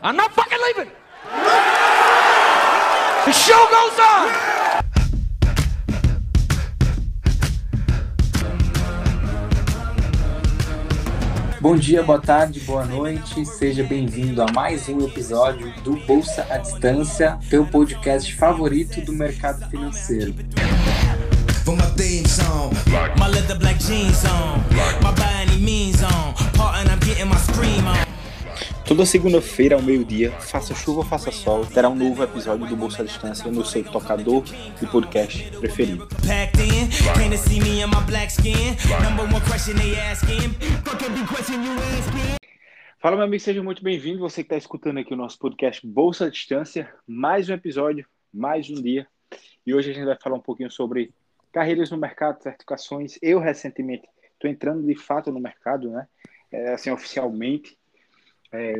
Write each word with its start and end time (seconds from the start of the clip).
I'm 0.00 0.16
not 0.16 0.32
fucking 0.32 0.58
leaving. 0.66 0.92
The 3.24 3.32
show 3.32 3.66
goes 3.68 3.98
on. 3.98 4.28
Bom 11.60 11.76
dia, 11.76 12.04
boa 12.04 12.20
tarde, 12.20 12.60
boa 12.60 12.84
noite. 12.84 13.44
Seja 13.44 13.82
bem-vindo 13.82 14.40
a 14.40 14.46
mais 14.52 14.88
um 14.88 15.04
episódio 15.04 15.74
do 15.82 15.96
Bolsa 16.06 16.46
à 16.48 16.58
Distância, 16.58 17.36
teu 17.50 17.66
podcast 17.66 18.32
favorito 18.36 19.00
do 19.00 19.12
mercado 19.12 19.68
financeiro. 19.68 20.32
Toda 28.88 29.04
segunda-feira 29.04 29.76
ao 29.76 29.82
meio-dia, 29.82 30.32
faça 30.40 30.74
chuva 30.74 31.00
ou 31.00 31.04
faça 31.04 31.30
sol, 31.30 31.66
terá 31.66 31.90
um 31.90 31.94
novo 31.94 32.24
episódio 32.24 32.66
do 32.66 32.74
Bolsa 32.74 33.02
à 33.02 33.04
Distância 33.04 33.52
no 33.52 33.62
seu 33.62 33.84
tocador 33.84 34.42
de 34.44 34.90
podcast 34.90 35.50
preferido. 35.58 36.08
Fala, 42.98 43.16
meu 43.16 43.26
amigo, 43.26 43.42
seja 43.42 43.62
muito 43.62 43.84
bem-vindo. 43.84 44.20
Você 44.20 44.42
que 44.42 44.46
está 44.46 44.56
escutando 44.56 44.96
aqui 44.96 45.12
o 45.12 45.18
nosso 45.18 45.38
podcast 45.38 45.86
Bolsa 45.86 46.24
à 46.24 46.30
Distância, 46.30 46.90
mais 47.06 47.50
um 47.50 47.52
episódio, 47.52 48.06
mais 48.32 48.70
um 48.70 48.80
dia. 48.80 49.06
E 49.66 49.74
hoje 49.74 49.90
a 49.90 49.92
gente 49.92 50.06
vai 50.06 50.16
falar 50.18 50.36
um 50.36 50.40
pouquinho 50.40 50.70
sobre 50.70 51.12
carreiras 51.52 51.90
no 51.90 51.98
mercado, 51.98 52.42
certificações. 52.42 53.18
Eu, 53.20 53.38
recentemente, 53.38 54.08
estou 54.32 54.50
entrando 54.50 54.82
de 54.82 54.94
fato 54.94 55.30
no 55.30 55.38
mercado, 55.38 55.90
né? 55.90 56.06
É, 56.50 56.72
assim, 56.72 56.90
oficialmente 56.90 57.77
é, 58.50 58.74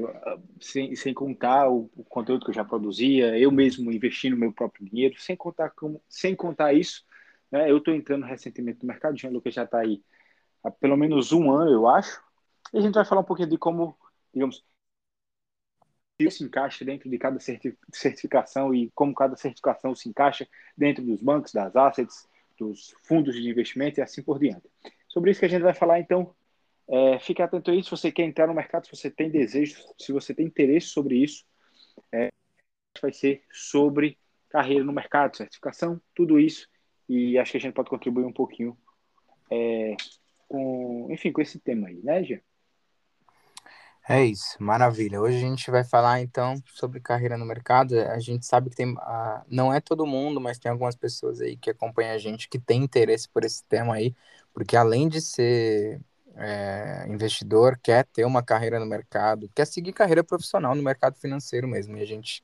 sem, 0.60 0.94
sem 0.96 1.12
contar 1.12 1.70
o, 1.70 1.90
o, 1.96 2.04
conteúdo 2.04 2.44
que 2.44 2.50
eu 2.50 2.54
já 2.54 2.64
produzia, 2.64 3.38
eu 3.38 3.50
mesmo 3.50 3.92
investindo 3.92 4.36
meu 4.36 4.52
próprio 4.52 4.86
dinheiro, 4.86 5.20
sem 5.20 5.36
contar, 5.36 5.70
como, 5.70 6.02
sem 6.08 6.34
contar 6.34 6.72
isso, 6.72 7.04
né, 7.50 7.70
eu 7.70 7.78
estou 7.78 7.94
entrando 7.94 8.24
recentemente 8.24 8.80
no 8.82 8.88
mercado, 8.88 9.16
o 9.22 9.30
Lucas 9.30 9.54
já 9.54 9.64
está 9.64 9.80
aí 9.80 10.02
há 10.62 10.70
pelo 10.70 10.96
menos 10.96 11.32
um 11.32 11.50
ano, 11.50 11.70
eu 11.70 11.86
acho, 11.86 12.22
e 12.72 12.78
a 12.78 12.80
gente 12.80 12.94
vai 12.94 13.04
falar 13.04 13.20
um 13.20 13.24
pouquinho 13.24 13.48
de 13.48 13.58
como, 13.58 13.96
digamos, 14.32 14.64
se 16.30 16.42
encaixa 16.42 16.84
dentro 16.84 17.08
de 17.08 17.16
cada 17.16 17.38
certificação 17.92 18.74
e 18.74 18.90
como 18.90 19.14
cada 19.14 19.36
certificação 19.36 19.94
se 19.94 20.08
encaixa 20.08 20.48
dentro 20.76 21.04
dos 21.04 21.22
bancos, 21.22 21.52
das 21.52 21.76
assets, 21.76 22.28
dos 22.58 22.92
fundos 23.04 23.36
de 23.36 23.48
investimento 23.48 24.00
e 24.00 24.02
assim 24.02 24.20
por 24.20 24.38
diante. 24.38 24.68
Sobre 25.06 25.30
isso 25.30 25.38
que 25.38 25.46
a 25.46 25.48
gente 25.48 25.62
vai 25.62 25.74
falar, 25.74 26.00
então, 26.00 26.34
é, 26.90 27.18
fique 27.18 27.42
atento 27.42 27.70
a 27.70 27.74
isso. 27.74 27.96
Se 27.96 28.02
você 28.02 28.12
quer 28.12 28.24
entrar 28.24 28.46
no 28.46 28.54
mercado, 28.54 28.86
se 28.86 28.96
você 28.96 29.10
tem 29.10 29.30
desejo, 29.30 29.76
se 29.98 30.12
você 30.12 30.34
tem 30.34 30.46
interesse 30.46 30.88
sobre 30.88 31.16
isso, 31.16 31.44
é, 32.12 32.30
vai 33.00 33.12
ser 33.12 33.42
sobre 33.52 34.18
carreira 34.48 34.84
no 34.84 34.92
mercado, 34.92 35.36
certificação, 35.36 36.00
tudo 36.14 36.38
isso. 36.40 36.66
E 37.08 37.38
acho 37.38 37.52
que 37.52 37.58
a 37.58 37.60
gente 37.60 37.74
pode 37.74 37.90
contribuir 37.90 38.24
um 38.24 38.32
pouquinho 38.32 38.76
é, 39.50 39.96
com, 40.48 41.08
enfim, 41.10 41.30
com 41.32 41.40
esse 41.40 41.58
tema 41.58 41.88
aí, 41.88 42.00
né, 42.02 42.22
Gia? 42.24 42.42
É 44.08 44.24
isso, 44.24 44.56
maravilha. 44.58 45.20
Hoje 45.20 45.36
a 45.36 45.40
gente 45.40 45.70
vai 45.70 45.84
falar 45.84 46.22
então 46.22 46.54
sobre 46.74 46.98
carreira 46.98 47.36
no 47.36 47.44
mercado. 47.44 47.94
A 48.00 48.18
gente 48.18 48.46
sabe 48.46 48.70
que 48.70 48.76
tem, 48.76 48.94
uh, 48.94 49.42
não 49.46 49.70
é 49.72 49.82
todo 49.82 50.06
mundo, 50.06 50.40
mas 50.40 50.58
tem 50.58 50.72
algumas 50.72 50.96
pessoas 50.96 51.42
aí 51.42 51.58
que 51.58 51.68
acompanham 51.68 52.14
a 52.14 52.18
gente 52.18 52.48
que 52.48 52.58
tem 52.58 52.82
interesse 52.82 53.28
por 53.28 53.44
esse 53.44 53.62
tema 53.64 53.96
aí, 53.96 54.14
porque 54.54 54.74
além 54.74 55.10
de 55.10 55.20
ser 55.20 56.00
é, 56.38 57.06
investidor 57.08 57.78
quer 57.82 58.06
ter 58.06 58.24
uma 58.24 58.42
carreira 58.42 58.78
no 58.78 58.86
mercado, 58.86 59.50
quer 59.54 59.66
seguir 59.66 59.92
carreira 59.92 60.22
profissional 60.24 60.74
no 60.74 60.82
mercado 60.82 61.16
financeiro 61.18 61.66
mesmo. 61.68 61.96
E 61.96 62.02
a 62.02 62.06
gente 62.06 62.42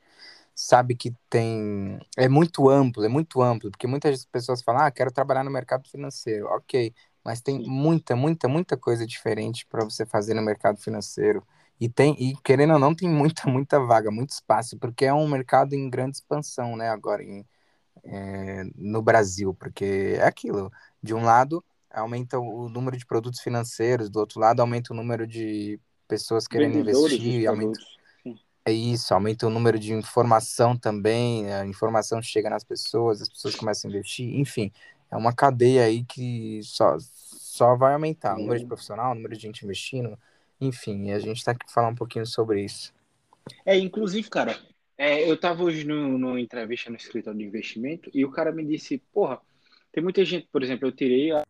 sabe 0.54 0.94
que 0.96 1.14
tem. 1.30 1.98
É 2.16 2.28
muito 2.28 2.68
amplo, 2.68 3.04
é 3.04 3.08
muito 3.08 3.42
amplo, 3.42 3.70
porque 3.70 3.86
muitas 3.86 4.24
pessoas 4.26 4.62
falam, 4.62 4.82
ah, 4.82 4.90
quero 4.90 5.12
trabalhar 5.12 5.44
no 5.44 5.50
mercado 5.50 5.88
financeiro. 5.88 6.46
Ok, 6.48 6.94
mas 7.24 7.40
tem 7.40 7.60
muita, 7.60 8.16
muita, 8.16 8.48
muita 8.48 8.76
coisa 8.76 9.06
diferente 9.06 9.66
para 9.66 9.84
você 9.84 10.04
fazer 10.06 10.34
no 10.34 10.42
mercado 10.42 10.78
financeiro. 10.80 11.46
E 11.80 11.88
tem, 11.88 12.14
e 12.20 12.36
querendo 12.42 12.74
ou 12.74 12.78
não, 12.78 12.94
tem 12.94 13.08
muita, 13.08 13.42
muita 13.50 13.78
vaga, 13.80 14.10
muito 14.10 14.30
espaço, 14.30 14.78
porque 14.78 15.04
é 15.04 15.14
um 15.14 15.28
mercado 15.28 15.74
em 15.74 15.90
grande 15.90 16.16
expansão, 16.16 16.76
né, 16.76 16.88
agora 16.88 17.22
em, 17.22 17.44
é, 18.04 18.64
no 18.76 19.02
Brasil, 19.02 19.54
porque 19.54 20.16
é 20.18 20.24
aquilo. 20.26 20.70
De 21.02 21.14
um 21.14 21.22
lado, 21.24 21.64
aumenta 21.94 22.38
o 22.38 22.68
número 22.68 22.96
de 22.96 23.06
produtos 23.06 23.40
financeiros, 23.40 24.10
do 24.10 24.18
outro 24.18 24.40
lado 24.40 24.60
aumenta 24.60 24.92
o 24.92 24.96
número 24.96 25.26
de 25.26 25.78
pessoas 26.08 26.46
querendo 26.46 26.78
investir, 26.78 27.48
aumenta... 27.48 27.78
É 28.66 28.72
isso, 28.72 29.12
aumenta 29.12 29.46
o 29.46 29.50
número 29.50 29.78
de 29.78 29.92
informação 29.92 30.74
também, 30.74 31.52
a 31.52 31.66
informação 31.66 32.22
chega 32.22 32.48
nas 32.48 32.64
pessoas, 32.64 33.20
as 33.20 33.28
pessoas 33.28 33.54
começam 33.54 33.90
a 33.90 33.92
investir, 33.92 34.38
enfim, 34.38 34.72
é 35.10 35.16
uma 35.16 35.34
cadeia 35.34 35.84
aí 35.84 36.02
que 36.02 36.60
só, 36.62 36.96
só 36.98 37.76
vai 37.76 37.92
aumentar, 37.92 38.34
o 38.34 38.38
número 38.38 38.58
de 38.58 38.66
profissional, 38.66 39.12
o 39.12 39.14
número 39.14 39.36
de 39.36 39.42
gente 39.42 39.64
investindo, 39.64 40.18
enfim, 40.58 41.10
a 41.12 41.18
gente 41.18 41.36
está 41.36 41.52
aqui 41.52 41.64
para 41.66 41.74
falar 41.74 41.88
um 41.88 41.94
pouquinho 41.94 42.24
sobre 42.24 42.64
isso. 42.64 42.94
É, 43.66 43.78
inclusive, 43.78 44.30
cara, 44.30 44.58
é, 44.96 45.28
eu 45.28 45.34
estava 45.34 45.62
hoje 45.62 45.84
no, 45.84 46.16
no 46.16 46.38
entrevista 46.38 46.88
no 46.88 46.96
escritório 46.96 47.38
de 47.38 47.44
investimento 47.44 48.10
e 48.14 48.24
o 48.24 48.30
cara 48.30 48.50
me 48.50 48.64
disse, 48.64 48.96
porra, 49.12 49.40
tem 49.92 50.02
muita 50.02 50.24
gente, 50.24 50.48
por 50.50 50.62
exemplo, 50.62 50.88
eu 50.88 50.92
tirei 50.92 51.32
a 51.32 51.44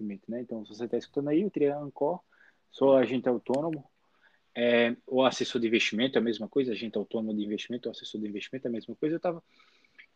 né? 0.00 0.40
Então, 0.40 0.64
se 0.64 0.74
você 0.74 0.84
está 0.84 0.96
escutando 0.96 1.28
aí, 1.28 1.42
eu 1.42 1.50
tirei 1.50 1.70
a 1.70 1.78
Ancor, 1.78 2.20
sou 2.70 2.96
agente 2.96 3.28
autônomo, 3.28 3.84
é, 4.56 4.96
ou 5.06 5.24
assessor 5.24 5.60
de 5.60 5.66
investimento, 5.66 6.16
é 6.16 6.20
a 6.20 6.24
mesma 6.24 6.48
coisa, 6.48 6.72
agente 6.72 6.96
autônomo 6.96 7.36
de 7.36 7.44
investimento 7.44 7.88
ou 7.88 7.92
assessor 7.92 8.20
de 8.20 8.28
investimento, 8.28 8.66
é 8.66 8.70
a 8.70 8.72
mesma 8.72 8.94
coisa. 8.94 9.14
Eu 9.14 9.18
estava, 9.18 9.42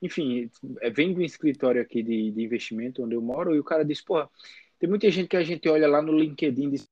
enfim, 0.00 0.50
é, 0.80 0.90
vem 0.90 1.12
do 1.12 1.22
escritório 1.22 1.82
aqui 1.82 2.02
de, 2.02 2.30
de 2.30 2.42
investimento 2.42 3.02
onde 3.04 3.14
eu 3.14 3.22
moro, 3.22 3.54
e 3.54 3.60
o 3.60 3.64
cara 3.64 3.84
disse, 3.84 4.04
porra, 4.04 4.30
tem 4.78 4.88
muita 4.88 5.10
gente 5.10 5.28
que 5.28 5.36
a 5.36 5.42
gente 5.42 5.68
olha 5.68 5.88
lá 5.88 6.00
no 6.00 6.16
LinkedIn 6.16 6.70
diz, 6.70 6.88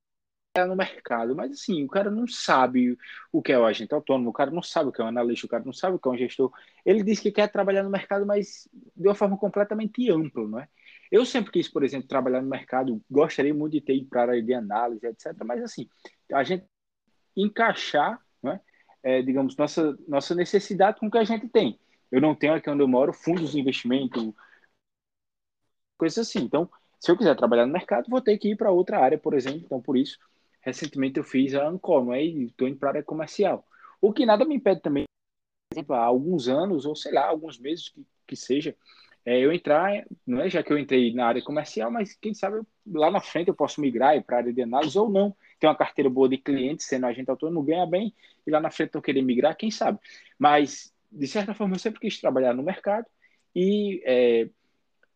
é 0.55 0.65
no 0.65 0.75
mercado, 0.75 1.37
mas 1.37 1.53
assim, 1.53 1.85
o 1.85 1.89
cara 1.89 2.11
não 2.11 2.27
sabe 2.27 2.97
o 3.31 3.43
que 3.43 3.53
é 3.53 3.59
o 3.59 3.67
agente 3.67 3.93
autônomo, 3.95 4.31
o 4.31 4.33
cara 4.33 4.51
não 4.51 4.63
sabe 4.63 4.89
o 4.89 4.93
que 4.93 5.01
é 5.01 5.05
um 5.05 5.09
analista, 5.09 5.47
o 5.47 5.51
cara 5.51 5.63
não 5.65 5.73
sabe 5.73 5.97
o 5.97 5.99
que 5.99 6.09
é 6.09 6.11
um 6.11 6.17
gestor. 6.17 6.51
Ele 6.85 7.03
diz 7.03 7.21
que 7.21 7.31
quer 7.31 7.51
trabalhar 7.53 7.83
no 7.83 7.91
mercado, 7.91 8.25
mas 8.25 8.69
de 8.97 9.07
uma 9.07 9.15
forma 9.15 9.37
completamente 9.37 10.11
ampla, 10.11 10.49
não 10.49 10.59
é? 10.59 10.69
Eu 11.11 11.25
sempre 11.25 11.53
quis, 11.53 11.69
por 11.69 11.85
exemplo, 11.85 12.09
trabalhar 12.09 12.43
no 12.43 12.49
mercado, 12.49 13.01
gostaria 13.11 13.55
muito 13.55 13.73
de 13.73 13.81
ter 13.81 13.97
ido 13.97 14.09
para 14.09 14.21
a 14.21 14.25
área 14.25 14.43
de 14.43 14.55
análise, 14.55 15.07
etc. 15.07 15.35
Mas, 15.45 15.63
assim, 15.63 15.89
a 16.33 16.43
gente 16.43 16.65
encaixar, 17.37 18.21
né, 18.43 18.61
é, 19.03 19.23
digamos, 19.23 19.57
nossa, 19.57 19.97
nossa 20.09 20.35
necessidade 20.35 20.99
com 20.99 21.07
o 21.07 21.11
que 21.11 21.19
a 21.19 21.25
gente 21.25 21.49
tem. 21.49 21.79
Eu 22.11 22.21
não 22.21 22.35
tenho 22.35 22.55
aqui 22.55 22.71
onde 22.71 22.83
eu 22.83 22.89
moro 22.89 23.13
fundos 23.13 23.53
de 23.53 23.61
investimento, 23.61 24.35
coisas 25.99 26.27
assim. 26.27 26.41
Então, 26.41 26.71
se 27.01 27.11
eu 27.11 27.17
quiser 27.17 27.37
trabalhar 27.37 27.67
no 27.67 27.73
mercado, 27.73 28.09
vou 28.09 28.21
ter 28.21 28.39
que 28.39 28.51
ir 28.51 28.57
para 28.57 28.71
outra 28.71 28.99
área, 28.99 29.19
por 29.19 29.35
exemplo. 29.35 29.63
Então, 29.65 29.81
por 29.81 29.97
isso, 29.97 30.19
recentemente 30.61 31.19
eu 31.19 31.25
fiz 31.25 31.55
a 31.55 31.67
Ancor, 31.67 32.05
não 32.05 32.13
é? 32.13 32.25
Estou 32.25 32.69
indo 32.69 32.79
para 32.79 32.89
a 32.89 32.93
área 32.93 33.03
comercial. 33.03 33.67
O 34.01 34.13
que 34.13 34.27
nada 34.27 34.45
me 34.45 34.57
impede 34.57 34.81
também, 34.81 35.05
por 35.71 35.77
exemplo, 35.77 35.95
há 35.95 36.05
alguns 36.05 36.49
anos, 36.49 36.87
ou 36.87 36.95
sei 36.95 37.13
lá, 37.13 37.27
alguns 37.27 37.59
meses 37.59 37.89
que, 37.89 38.05
que 38.27 38.37
seja, 38.37 38.77
é, 39.27 39.41
eu 39.41 39.53
entrar, 39.53 40.07
não 40.25 40.41
é 40.41 40.49
já 40.49 40.63
que 40.63 40.73
eu 40.73 40.79
entrei 40.79 41.13
na 41.13 41.27
área 41.27 41.43
comercial, 41.43 41.91
mas 41.91 42.15
quem 42.15 42.33
sabe 42.33 42.59
eu, 42.59 42.67
lá 42.95 43.11
na 43.11 43.21
frente 43.21 43.49
eu 43.49 43.55
posso 43.55 43.81
migrar 43.81 44.23
para 44.23 44.37
a 44.37 44.39
área 44.39 44.53
de 44.53 44.63
análise 44.63 44.97
ou 44.97 45.11
não. 45.11 45.37
Ter 45.59 45.67
uma 45.67 45.75
carteira 45.75 46.09
boa 46.09 46.29
de 46.29 46.39
clientes, 46.39 46.87
sendo 46.87 47.07
agente 47.07 47.29
autônomo, 47.29 47.63
ganha 47.63 47.85
bem, 47.85 48.15
e 48.47 48.51
lá 48.53 48.61
na 48.61 48.71
frente 48.71 48.95
não 48.95 49.01
querer 49.03 49.23
migrar, 49.23 49.57
quem 49.57 49.69
sabe. 49.69 49.99
Mas, 50.39 50.95
de 51.11 51.27
certa 51.27 51.55
forma, 51.55 51.75
eu 51.75 51.81
sempre 51.81 51.99
quis 51.99 52.21
trabalhar 52.21 52.55
no 52.55 52.63
mercado 52.63 53.07
e 53.53 54.01
é, 54.07 54.49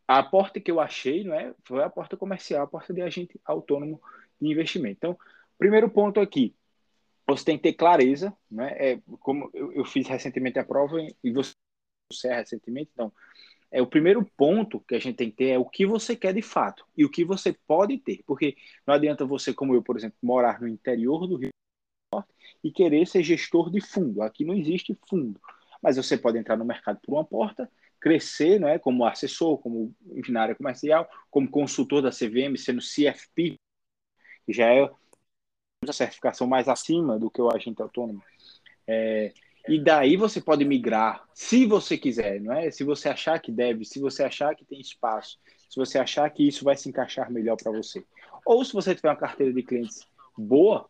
a 0.05 0.21
porta 0.21 0.59
que 0.59 0.69
eu 0.69 0.81
achei 0.81 1.23
não 1.23 1.33
é, 1.33 1.53
foi 1.63 1.81
a 1.81 1.89
porta 1.89 2.17
comercial, 2.17 2.63
a 2.63 2.67
porta 2.67 2.93
de 2.93 3.01
agente 3.01 3.39
autônomo 3.45 4.01
de 4.41 4.51
investimento. 4.51 4.97
Então, 4.97 5.17
primeiro 5.57 5.89
ponto 5.89 6.19
aqui, 6.19 6.53
você 7.25 7.45
tem 7.45 7.55
que 7.55 7.63
ter 7.63 7.73
clareza, 7.73 8.35
né? 8.49 8.75
É, 8.77 8.99
como 9.21 9.49
eu, 9.53 9.71
eu 9.71 9.85
fiz 9.85 10.05
recentemente 10.05 10.59
a 10.59 10.65
prova 10.65 10.97
e 11.23 11.31
você 11.31 11.53
recentemente, 12.23 12.89
então 12.93 13.09
é 13.71 13.81
o 13.81 13.87
primeiro 13.87 14.25
ponto 14.35 14.81
que 14.81 14.95
a 14.95 14.99
gente 14.99 15.15
tem 15.15 15.29
que 15.31 15.37
ter 15.37 15.49
é 15.49 15.57
o 15.57 15.65
que 15.65 15.85
você 15.85 16.15
quer 16.15 16.33
de 16.33 16.41
fato 16.41 16.85
e 16.95 17.05
o 17.05 17.09
que 17.09 17.23
você 17.23 17.53
pode 17.65 17.97
ter, 17.97 18.21
porque 18.27 18.57
não 18.85 18.93
adianta 18.93 19.25
você, 19.25 19.53
como 19.53 19.73
eu, 19.73 19.81
por 19.81 19.97
exemplo, 19.97 20.17
morar 20.21 20.59
no 20.59 20.67
interior 20.67 21.25
do 21.25 21.37
Rio 21.37 21.51
e 22.63 22.69
querer 22.69 23.07
ser 23.07 23.23
gestor 23.23 23.71
de 23.71 23.79
fundo. 23.79 24.21
Aqui 24.21 24.43
não 24.43 24.53
existe 24.53 24.97
fundo, 25.09 25.39
mas 25.81 25.95
você 25.95 26.17
pode 26.17 26.37
entrar 26.37 26.57
no 26.57 26.65
mercado 26.65 26.99
por 27.01 27.13
uma 27.13 27.23
porta, 27.23 27.71
crescer, 27.99 28.59
não 28.59 28.67
é, 28.67 28.77
como 28.77 29.05
assessor, 29.05 29.57
como 29.59 29.95
enfim, 30.11 30.33
na 30.33 30.41
área 30.41 30.55
comercial, 30.55 31.09
como 31.29 31.49
consultor 31.49 32.01
da 32.01 32.11
CVM, 32.11 32.57
sendo 32.57 32.81
CFP, 32.81 33.57
que 34.45 34.53
já 34.53 34.67
é 34.73 34.89
a 35.87 35.93
certificação 35.93 36.45
mais 36.45 36.67
acima 36.67 37.17
do 37.17 37.31
que 37.31 37.41
o 37.41 37.49
agente 37.49 37.81
autônomo. 37.81 38.21
É, 38.85 39.33
e 39.67 39.79
daí 39.79 40.17
você 40.17 40.41
pode 40.41 40.65
migrar, 40.65 41.23
se 41.33 41.65
você 41.65 41.97
quiser, 41.97 42.41
não 42.41 42.53
é? 42.53 42.71
Se 42.71 42.83
você 42.83 43.09
achar 43.09 43.39
que 43.39 43.51
deve, 43.51 43.85
se 43.85 43.99
você 43.99 44.23
achar 44.23 44.55
que 44.55 44.65
tem 44.65 44.79
espaço, 44.79 45.37
se 45.69 45.77
você 45.77 45.99
achar 45.99 46.29
que 46.29 46.47
isso 46.47 46.63
vai 46.63 46.75
se 46.75 46.89
encaixar 46.89 47.31
melhor 47.31 47.55
para 47.55 47.71
você. 47.71 48.03
Ou 48.45 48.65
se 48.65 48.73
você 48.73 48.95
tiver 48.95 49.09
uma 49.09 49.15
carteira 49.15 49.53
de 49.53 49.61
clientes 49.61 50.05
boa, 50.37 50.89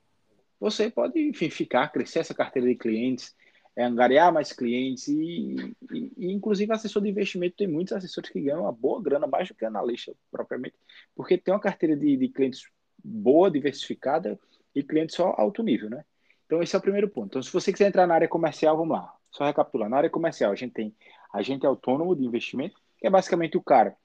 você 0.60 0.90
pode, 0.90 1.20
enfim, 1.20 1.50
ficar, 1.50 1.90
crescer 1.90 2.20
essa 2.20 2.34
carteira 2.34 2.68
de 2.68 2.76
clientes, 2.76 3.36
é, 3.76 3.84
angariar 3.84 4.32
mais 4.34 4.54
clientes 4.54 5.08
e, 5.08 5.74
e, 5.92 6.12
e, 6.18 6.32
inclusive, 6.32 6.72
assessor 6.72 7.02
de 7.02 7.10
investimento 7.10 7.56
tem 7.58 7.68
muitos 7.68 7.94
assessores 7.94 8.30
que 8.30 8.42
ganham 8.42 8.62
uma 8.62 8.72
boa 8.72 9.02
grana, 9.02 9.28
mais 9.28 9.48
do 9.48 9.56
que 9.56 9.66
analista 9.66 10.14
propriamente, 10.30 10.76
porque 11.16 11.38
tem 11.38 11.54
uma 11.54 11.60
carteira 11.60 11.96
de, 11.96 12.18
de 12.18 12.28
clientes 12.28 12.64
boa, 13.04 13.50
diversificada 13.50 14.40
e 14.76 14.84
clientes 14.84 15.16
só 15.16 15.34
alto 15.38 15.64
nível, 15.64 15.90
né? 15.90 16.04
Então, 16.52 16.62
esse 16.62 16.76
é 16.76 16.80
o 16.80 16.82
primeiro 16.82 17.08
ponto. 17.08 17.28
Então, 17.28 17.42
se 17.42 17.50
você 17.50 17.72
quiser 17.72 17.88
entrar 17.88 18.06
na 18.06 18.14
área 18.14 18.28
comercial, 18.28 18.76
vamos 18.76 18.98
lá. 18.98 19.16
Só 19.32 19.46
recapitular. 19.46 19.90
Na 19.90 19.96
área 19.96 20.10
comercial, 20.10 20.52
a 20.52 20.56
gente 20.56 20.74
tem 20.74 20.94
agente 21.32 21.66
autônomo 21.66 22.14
de 22.14 22.26
investimento, 22.26 22.78
que 23.00 23.08
é 23.08 23.10
basicamente 23.10 23.56
o 23.56 23.64
cara 23.64 23.96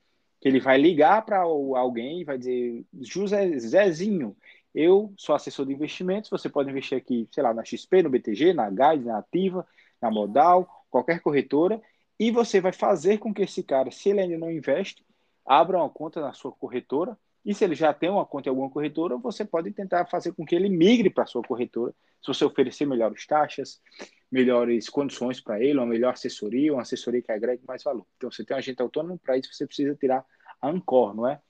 que 0.41 0.47
ele 0.47 0.61
vai 0.61 0.79
ligar 0.79 1.25
para 1.27 1.41
alguém 1.41 2.21
e 2.21 2.25
vai 2.25 2.39
dizer, 2.39 2.85
José 3.01 3.59
Zezinho, 3.59 4.37
eu 4.73 5.13
sou 5.17 5.35
assessor 5.35 5.67
de 5.67 5.73
investimentos, 5.73 6.31
você 6.31 6.49
pode 6.49 6.71
investir 6.71 6.97
aqui, 6.97 7.29
sei 7.33 7.43
lá, 7.43 7.53
na 7.53 7.65
XP, 7.65 8.05
no 8.05 8.11
BTG, 8.11 8.53
na 8.53 8.71
Guide, 8.71 9.07
na 9.07 9.19
Ativa, 9.19 9.67
na 10.01 10.09
Modal, 10.09 10.69
qualquer 10.89 11.19
corretora, 11.19 11.83
e 12.17 12.31
você 12.31 12.61
vai 12.61 12.71
fazer 12.71 13.19
com 13.19 13.35
que 13.35 13.43
esse 13.43 13.61
cara, 13.65 13.91
se 13.91 14.11
ele 14.11 14.21
ainda 14.21 14.39
não 14.39 14.53
investe, 14.53 15.05
abra 15.45 15.79
uma 15.79 15.91
conta 15.91 16.21
na 16.21 16.33
sua 16.33 16.53
corretora, 16.53 17.19
e 17.47 17.55
se 17.55 17.63
ele 17.63 17.77
já 17.77 17.95
tem 17.95 18.11
uma 18.11 18.27
conta 18.27 18.49
em 18.49 18.51
alguma 18.51 18.69
corretora, 18.69 19.17
você 19.17 19.45
pode 19.45 19.71
tentar 19.71 20.05
fazer 20.07 20.33
com 20.33 20.45
que 20.45 20.53
ele 20.53 20.69
migre 20.69 21.09
para 21.09 21.27
sua 21.27 21.43
corretora, 21.43 21.95
se 22.21 22.27
você 22.27 22.45
oferecer 22.45 22.87
melhores 22.87 23.25
taxas, 23.25 23.81
melhores 24.29 24.91
condições 24.91 25.41
para 25.41 25.63
ele, 25.63 25.79
uma 25.79 25.87
melhor 25.87 26.13
assessoria, 26.13 26.73
uma 26.73 26.83
assessoria 26.83 27.23
que 27.23 27.31
agregue 27.31 27.63
mais 27.65 27.85
valor. 27.85 28.05
Então, 28.17 28.33
você 28.33 28.45
tem 28.45 28.57
um 28.57 28.59
agente 28.59 28.83
autônomo, 28.83 29.17
para 29.17 29.39
isso 29.39 29.55
você 29.55 29.65
precisa 29.65 29.95
tirar 29.95 30.25
a 30.61 30.69
Ancor, 30.69 31.15
não 31.15 31.29
é? 31.29 31.41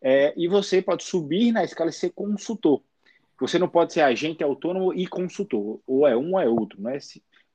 é? 0.00 0.32
E 0.36 0.46
você 0.46 0.80
pode 0.80 1.02
subir 1.02 1.50
na 1.50 1.64
escala 1.64 1.90
e 1.90 1.92
ser 1.92 2.10
consultor. 2.10 2.80
Você 3.40 3.58
não 3.58 3.68
pode 3.68 3.92
ser 3.92 4.02
agente 4.02 4.44
autônomo 4.44 4.94
e 4.94 5.08
consultor, 5.08 5.80
ou 5.84 6.06
é 6.06 6.16
um 6.16 6.34
ou 6.34 6.40
é 6.40 6.48
outro, 6.48 6.80
não 6.80 6.90
é? 6.90 6.98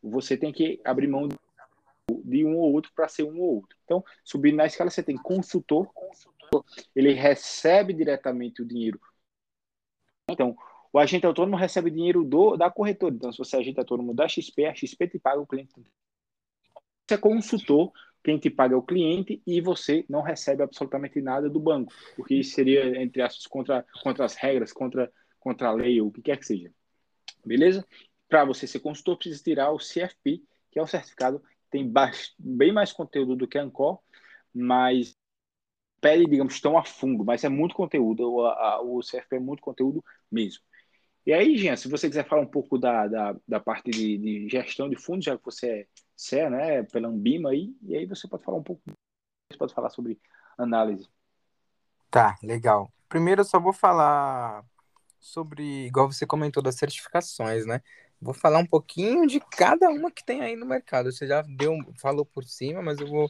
Você 0.04 0.36
tem 0.36 0.52
que 0.52 0.82
abrir 0.84 1.08
mão 1.08 1.30
de 2.26 2.46
um 2.46 2.58
ou 2.58 2.74
outro 2.74 2.92
para 2.94 3.08
ser 3.08 3.24
um 3.24 3.40
ou 3.40 3.56
outro. 3.56 3.78
Então, 3.86 4.04
subindo 4.26 4.58
na 4.58 4.66
escala, 4.66 4.90
você 4.90 5.02
tem 5.02 5.16
consultor, 5.16 5.90
ele 6.96 7.14
recebe 7.14 7.94
diretamente 7.94 8.62
o 8.62 8.66
dinheiro. 8.66 9.00
Então, 10.30 10.56
o 10.92 11.00
agente 11.00 11.26
autônomo 11.26 11.56
recebe 11.56 11.92
dinheiro 11.92 12.24
do, 12.24 12.58
da 12.58 12.70
corretora. 12.70 13.16
Então, 13.16 13.32
se 13.32 13.38
você 13.38 13.58
é 13.58 13.60
agente 13.60 13.80
autônomo 13.80 14.14
da 14.14 14.28
XP, 14.28 14.66
a 14.66 14.76
XP 14.76 15.08
te 15.08 15.20
paga 15.20 15.40
o 15.40 15.48
cliente. 15.48 15.74
Você 17.08 17.16
é 17.16 17.18
consultor, 17.18 17.92
quem 18.24 18.38
te 18.38 18.50
paga 18.50 18.74
é 18.74 18.78
o 18.78 18.82
cliente 18.82 19.42
e 19.48 19.62
você 19.62 20.06
não 20.10 20.22
recebe 20.22 20.64
absolutamente 20.64 21.22
nada 21.22 21.50
do 21.50 21.60
banco, 21.60 21.94
porque 22.16 22.36
isso 22.36 22.56
seria, 22.56 23.02
entre 23.02 23.22
aspas, 23.22 23.48
contra, 23.48 23.86
contra 24.04 24.26
as 24.26 24.36
regras, 24.36 24.74
contra, 24.74 25.12
contra 25.40 25.70
a 25.70 25.72
lei, 25.72 26.02
ou 26.02 26.10
o 26.10 26.12
que 26.12 26.22
quer 26.22 26.38
que 26.38 26.46
seja. 26.46 26.74
Beleza? 27.46 27.86
Para 28.28 28.44
você 28.44 28.68
ser 28.68 28.80
consultor, 28.80 29.18
precisa 29.18 29.42
tirar 29.42 29.72
o 29.72 29.78
CFP, 29.78 30.44
que 30.70 30.80
é 30.80 30.82
o 30.82 30.88
certificado 30.88 31.42
tem 31.70 31.92
bem 32.38 32.72
mais 32.72 32.94
conteúdo 32.94 33.36
do 33.36 33.48
que 33.48 33.58
a 33.58 33.64
Ancor, 33.64 34.00
mas 34.54 35.17
pede, 36.02 36.26
digamos, 36.26 36.60
tão 36.62 36.78
a 36.78 36.84
fundo, 36.84 37.24
mas 37.24 37.44
é 37.44 37.50
muito 37.50 37.76
conteúdo, 37.76 38.32
o, 38.32 38.46
a, 38.46 38.82
o 38.82 39.02
CFP 39.02 39.38
é 39.38 39.40
muito 39.40 39.62
conteúdo 39.62 40.04
mesmo. 40.32 40.64
E 41.26 41.34
aí, 41.34 41.58
Jean, 41.58 41.76
se 41.76 41.90
você 41.90 42.08
quiser 42.08 42.26
falar 42.26 42.42
um 42.42 42.48
pouco 42.48 42.78
da, 42.78 43.06
da, 43.08 43.36
da 43.46 43.60
parte 43.60 43.92
de, 43.92 44.18
de, 44.18 44.50
gestão 44.50 44.90
de 44.90 44.96
fundos, 44.96 45.26
já 45.26 45.38
que 45.38 45.44
você 45.44 45.88
é 46.32 46.50
né, 46.50 46.84
pela 46.84 47.10
Ambima 47.10 47.50
aí, 47.50 47.76
e 47.82 47.98
aí 47.98 48.06
você 48.06 48.28
pode 48.28 48.44
falar 48.44 48.58
um 48.58 48.64
pouco, 48.64 48.82
você 49.52 49.58
pode 49.58 49.74
falar 49.74 49.90
sobre 49.90 50.18
análise. 50.58 51.10
Tá, 52.10 52.38
legal. 52.42 52.90
Primeiro 53.10 53.42
eu 53.42 53.46
só 53.46 53.60
vou 53.60 53.74
falar 53.74 54.64
sobre, 55.20 55.88
igual 55.88 56.10
você 56.10 56.26
comentou, 56.26 56.64
das 56.64 56.76
certificações, 56.76 57.66
né? 57.66 57.82
Vou 58.22 58.34
falar 58.34 58.60
um 58.60 58.66
pouquinho 58.66 59.28
de 59.28 59.40
cada 59.40 59.90
uma 59.90 60.10
que 60.10 60.24
tem 60.24 60.42
aí 60.42 60.56
no 60.56 60.66
mercado. 60.66 61.12
Você 61.12 61.28
já 61.28 61.42
deu, 61.42 61.78
falou 62.00 62.26
por 62.26 62.46
cima, 62.46 62.82
mas 62.82 63.00
eu 63.00 63.08
vou 63.08 63.30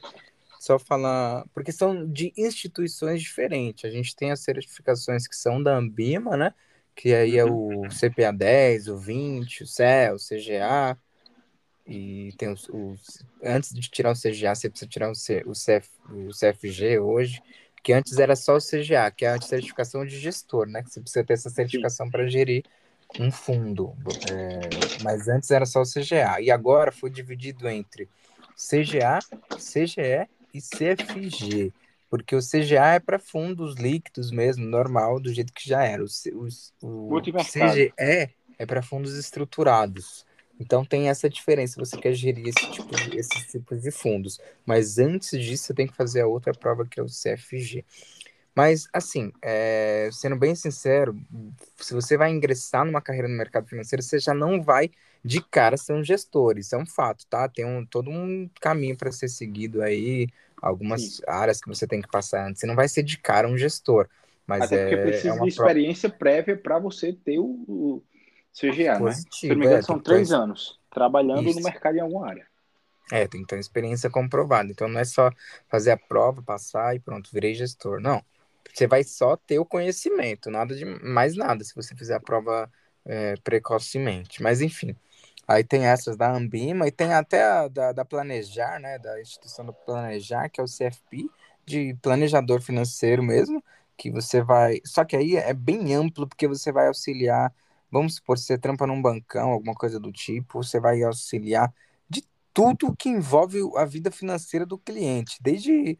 só 0.60 0.78
falar, 0.80 1.46
porque 1.54 1.72
são 1.72 2.10
de 2.10 2.34
instituições 2.38 3.22
diferentes. 3.22 3.86
A 3.86 3.90
gente 3.90 4.16
tem 4.16 4.32
as 4.32 4.42
certificações 4.42 5.28
que 5.28 5.36
são 5.36 5.62
da 5.62 5.76
Ambima, 5.76 6.36
né? 6.36 6.54
que 6.98 7.14
aí 7.14 7.38
é 7.38 7.46
o 7.46 7.84
CPA 7.90 8.34
10, 8.34 8.88
o 8.88 8.98
20, 8.98 9.64
o 9.64 9.68
CE, 9.68 10.12
o 10.12 10.18
CGA, 10.18 10.98
e 11.86 12.34
tem 12.38 12.50
os, 12.52 12.68
os, 12.70 13.24
antes 13.42 13.72
de 13.72 13.82
tirar 13.82 14.12
o 14.12 14.20
CGA, 14.20 14.56
você 14.56 14.68
precisa 14.68 14.90
tirar 14.90 15.12
o, 15.12 15.16
C, 15.16 15.44
o, 15.46 15.52
CF, 15.52 15.88
o 16.10 16.30
CFG 16.30 16.98
hoje, 17.00 17.40
que 17.84 17.94
antes 17.94 18.18
era 18.18 18.36
só 18.36 18.58
o 18.58 18.60
CGA, 18.60 19.12
que 19.12 19.26
é 19.26 19.30
a 19.30 19.40
certificação 19.40 20.04
de 20.04 20.20
gestor, 20.20 20.68
né? 20.68 20.82
Que 20.84 20.90
você 20.90 21.00
precisa 21.00 21.24
ter 21.24 21.34
essa 21.34 21.50
certificação 21.52 22.10
para 22.10 22.28
gerir 22.28 22.66
um 23.20 23.32
fundo. 23.32 23.96
É, 24.30 25.04
mas 25.04 25.30
antes 25.30 25.52
era 25.52 25.66
só 25.66 25.82
o 25.82 25.86
CGA. 25.86 26.42
E 26.42 26.52
agora 26.52 26.92
foi 26.92 27.10
dividido 27.10 27.70
entre 27.70 28.10
CGA, 28.58 29.20
CGE 29.56 30.28
e 30.58 30.62
CFG 30.62 31.72
porque 32.10 32.36
o 32.36 32.40
CGA 32.40 32.96
é 32.96 33.00
para 33.00 33.20
fundos 33.20 33.76
líquidos 33.76 34.32
mesmo, 34.32 34.66
normal, 34.66 35.20
do 35.20 35.34
jeito 35.34 35.54
que 35.54 35.68
já 35.68 35.84
era. 35.84 36.04
O, 36.04 36.08
o, 36.82 37.16
o 37.16 37.22
CGE 37.22 37.94
é 37.98 38.66
para 38.66 38.82
fundos 38.82 39.18
estruturados. 39.18 40.26
Então 40.60 40.84
tem 40.84 41.10
essa 41.10 41.30
diferença, 41.30 41.80
você 41.80 41.98
quer 41.98 42.14
gerir 42.14 42.48
esse 42.48 42.72
tipo 42.72 42.96
de, 42.96 43.18
esses 43.18 43.52
tipos 43.52 43.82
de 43.82 43.92
fundos. 43.92 44.40
Mas 44.66 44.98
antes 44.98 45.40
disso, 45.40 45.66
você 45.66 45.74
tem 45.74 45.88
que 45.88 45.96
fazer 45.96 46.22
a 46.22 46.28
outra 46.28 46.54
prova, 46.54 46.86
que 46.86 47.00
é 47.00 47.04
o 47.04 47.08
CFG. 47.08 47.86
Mas, 48.56 48.88
assim, 48.92 49.32
é, 49.40 50.10
sendo 50.12 50.36
bem 50.36 50.56
sincero, 50.56 51.16
se 51.76 51.94
você 51.94 52.18
vai 52.18 52.32
ingressar 52.32 52.84
numa 52.84 53.02
carreira 53.02 53.28
no 53.28 53.38
mercado 53.38 53.68
financeiro, 53.68 54.02
você 54.02 54.18
já 54.18 54.34
não 54.34 54.64
vai 54.64 54.90
de 55.24 55.42
cara 55.42 55.78
ser 55.78 55.94
um 55.94 56.04
gestor. 56.04 56.58
Isso 56.58 56.74
é 56.74 56.78
um 56.80 56.86
fato, 56.86 57.28
tá? 57.28 57.48
Tem 57.48 57.64
um, 57.64 57.86
todo 57.86 58.10
um 58.10 58.50
caminho 58.60 58.98
para 58.98 59.12
ser 59.12 59.28
seguido 59.28 59.84
aí 59.84 60.28
algumas 60.62 61.02
Sim. 61.02 61.24
áreas 61.28 61.62
que 61.62 61.68
você 61.68 61.88
tem 61.88 62.02
que 62.02 62.08
passar 62.08 62.48
antes. 62.48 62.60
Você 62.60 62.68
não 62.68 62.76
vai 62.76 62.88
ser 62.88 63.04
de 63.04 63.18
cara 63.18 63.48
um 63.48 63.58
gestor. 63.58 64.08
Mas 64.46 64.64
Até 64.64 64.82
porque 64.82 64.96
é, 64.96 65.04
precisa 65.04 65.36
é 65.36 65.40
de 65.40 65.48
experiência 65.48 66.10
pro... 66.10 66.20
prévia 66.20 66.58
para 66.58 66.80
você 66.80 67.12
ter 67.12 67.38
o, 67.38 67.66
o 67.68 68.04
CGA, 68.54 68.98
né? 69.00 69.12
Se 69.12 69.48
não 69.50 69.56
me 69.56 69.66
engano, 69.66 69.80
é, 69.80 69.82
são 69.82 70.00
três 70.00 70.30
ter... 70.30 70.36
anos 70.36 70.80
trabalhando 70.90 71.48
Isso. 71.48 71.60
no 71.60 71.66
mercado 71.66 71.98
em 71.98 72.00
alguma 72.00 72.28
área. 72.28 72.48
É, 73.12 73.28
tem 73.28 73.42
que 73.42 73.48
ter 73.48 73.60
experiência 73.60 74.10
comprovada. 74.10 74.72
Então 74.72 74.88
não 74.88 75.00
é 75.00 75.06
só 75.06 75.30
fazer 75.68 75.92
a 75.92 75.98
prova, 75.98 76.42
passar 76.42 76.96
e 76.96 77.00
pronto, 77.00 77.30
virei 77.32 77.54
gestor. 77.54 78.00
Não. 78.00 78.24
Você 78.74 78.88
vai 78.88 79.04
só 79.04 79.36
ter 79.36 79.60
o 79.60 79.66
conhecimento, 79.66 80.50
nada 80.50 80.76
de 80.76 80.86
mais 80.86 81.36
nada, 81.36 81.64
se 81.64 81.74
você 81.74 81.96
fizer 81.96 82.16
a 82.16 82.20
prova 82.20 82.70
é, 83.06 83.36
precocemente. 83.44 84.42
Mas 84.42 84.62
enfim. 84.62 84.96
Aí 85.48 85.64
tem 85.64 85.86
essas 85.86 86.18
da 86.18 86.32
Ambima 86.32 86.88
e 86.88 86.92
tem 86.92 87.14
até 87.14 87.44
a 87.44 87.68
da, 87.68 87.92
da 87.94 88.06
Planejar, 88.06 88.80
né? 88.80 89.00
Da 89.00 89.20
instituição 89.22 89.66
do 89.66 89.74
Planejar, 89.74 90.50
que 90.50 90.60
é 90.60 90.64
o 90.64 90.68
CFP, 90.68 91.30
de 91.66 91.94
planejador 92.02 92.62
financeiro 92.62 93.24
mesmo, 93.24 93.64
que 93.98 94.12
você 94.12 94.42
vai. 94.42 94.82
Só 94.86 95.06
que 95.06 95.16
aí 95.16 95.36
é 95.38 95.54
bem 95.54 95.94
amplo, 95.96 96.28
porque 96.28 96.48
você 96.48 96.72
vai 96.72 96.88
auxiliar. 96.88 97.54
Vamos 97.92 98.16
supor, 98.16 98.38
você 98.38 98.58
trampa 98.58 98.86
num 98.86 99.02
bancão, 99.02 99.52
alguma 99.52 99.74
coisa 99.74 100.00
do 100.00 100.12
tipo, 100.12 100.62
você 100.62 100.80
vai 100.80 101.02
auxiliar 101.04 101.74
de 102.10 102.22
tudo 102.54 102.94
que 102.96 103.08
envolve 103.08 103.60
a 103.78 103.86
vida 103.86 104.12
financeira 104.12 104.66
do 104.66 104.78
cliente, 104.78 105.38
desde 105.42 105.98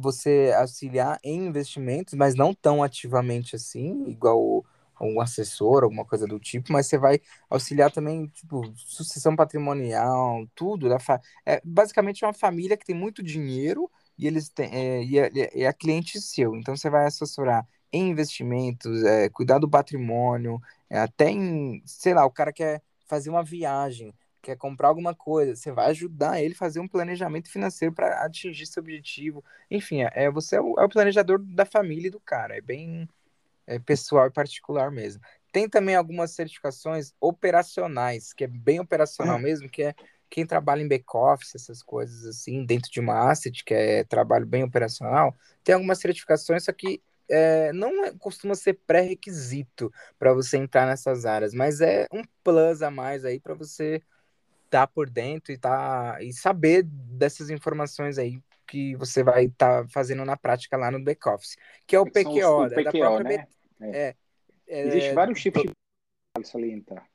você 0.00 0.52
auxiliar 0.56 1.18
em 1.22 1.46
investimentos, 1.46 2.14
mas 2.14 2.34
não 2.34 2.54
tão 2.54 2.82
ativamente 2.82 3.54
assim, 3.54 4.04
igual 4.08 4.64
um 5.00 5.20
assessor, 5.20 5.84
alguma 5.84 6.04
coisa 6.04 6.26
do 6.26 6.38
tipo, 6.38 6.72
mas 6.72 6.86
você 6.86 6.98
vai 6.98 7.20
auxiliar 7.48 7.90
também, 7.90 8.26
tipo, 8.28 8.62
sucessão 8.76 9.34
patrimonial, 9.36 10.46
tudo. 10.54 10.88
Da 10.88 10.98
fa... 10.98 11.20
É 11.46 11.60
basicamente 11.64 12.24
uma 12.24 12.32
família 12.32 12.76
que 12.76 12.84
tem 12.86 12.94
muito 12.94 13.22
dinheiro 13.22 13.90
e 14.18 14.26
eles 14.26 14.48
têm, 14.48 14.70
é, 14.72 15.04
e 15.04 15.18
é, 15.18 15.62
é 15.64 15.72
cliente 15.72 16.20
seu. 16.20 16.54
Então 16.56 16.76
você 16.76 16.88
vai 16.90 17.06
assessorar 17.06 17.66
em 17.92 18.10
investimentos, 18.10 19.04
é, 19.04 19.28
cuidar 19.28 19.58
do 19.58 19.70
patrimônio, 19.70 20.60
é, 20.90 20.98
até 20.98 21.30
em, 21.30 21.82
sei 21.86 22.14
lá, 22.14 22.24
o 22.24 22.30
cara 22.30 22.52
quer 22.52 22.82
fazer 23.06 23.30
uma 23.30 23.42
viagem, 23.44 24.12
quer 24.42 24.56
comprar 24.56 24.88
alguma 24.88 25.14
coisa, 25.14 25.56
você 25.56 25.72
vai 25.72 25.86
ajudar 25.90 26.40
ele 26.42 26.54
a 26.54 26.56
fazer 26.56 26.80
um 26.80 26.88
planejamento 26.88 27.50
financeiro 27.50 27.94
para 27.94 28.24
atingir 28.24 28.66
seu 28.66 28.82
objetivo. 28.82 29.44
Enfim, 29.70 30.02
é, 30.02 30.10
é 30.14 30.30
você 30.30 30.56
é 30.56 30.60
o, 30.60 30.74
é 30.78 30.84
o 30.84 30.88
planejador 30.88 31.38
da 31.38 31.64
família 31.64 32.08
e 32.08 32.10
do 32.10 32.20
cara. 32.20 32.56
É 32.56 32.60
bem 32.60 33.08
é, 33.66 33.78
pessoal 33.78 34.26
e 34.26 34.30
particular 34.30 34.90
mesmo. 34.90 35.22
Tem 35.52 35.68
também 35.68 35.94
algumas 35.94 36.32
certificações 36.32 37.12
operacionais, 37.20 38.32
que 38.32 38.44
é 38.44 38.48
bem 38.48 38.80
operacional 38.80 39.38
mesmo, 39.38 39.68
que 39.68 39.84
é 39.84 39.94
quem 40.28 40.44
trabalha 40.44 40.82
em 40.82 40.88
back-office, 40.88 41.54
essas 41.54 41.82
coisas 41.82 42.26
assim, 42.26 42.64
dentro 42.64 42.90
de 42.90 42.98
uma 42.98 43.30
asset, 43.30 43.62
que 43.64 43.72
é 43.72 44.02
trabalho 44.02 44.44
bem 44.44 44.64
operacional, 44.64 45.32
tem 45.62 45.76
algumas 45.76 46.00
certificações, 46.00 46.64
só 46.64 46.72
que 46.72 47.00
é, 47.28 47.72
não 47.72 48.04
é, 48.04 48.12
costuma 48.18 48.54
ser 48.54 48.80
pré-requisito 48.86 49.92
para 50.18 50.34
você 50.34 50.56
entrar 50.56 50.86
nessas 50.86 51.24
áreas, 51.24 51.54
mas 51.54 51.80
é 51.80 52.06
um 52.12 52.22
plus 52.42 52.82
a 52.82 52.90
mais 52.90 53.24
aí 53.24 53.38
para 53.38 53.54
você 53.54 54.02
estar 54.64 54.86
tá 54.86 54.86
por 54.86 55.08
dentro 55.08 55.52
e, 55.52 55.58
tá, 55.58 56.18
e 56.20 56.32
saber 56.32 56.82
dessas 56.82 57.48
informações 57.48 58.18
aí 58.18 58.42
que 58.66 58.94
você 58.96 59.22
vai 59.22 59.46
estar 59.46 59.82
tá 59.82 59.88
fazendo 59.88 60.24
na 60.24 60.36
prática 60.36 60.76
lá 60.76 60.90
no 60.90 61.02
back-office, 61.02 61.56
que 61.86 61.96
é 61.96 62.00
o 62.00 62.04
PQO, 62.04 62.66
o 62.66 62.70
PQO, 62.70 63.22
né? 63.22 63.46
É, 63.80 64.14
é, 64.66 64.86
Existem 64.86 65.14
vários 65.14 65.40
tipos 65.40 65.62
de 65.62 66.48
salientar. 66.48 67.06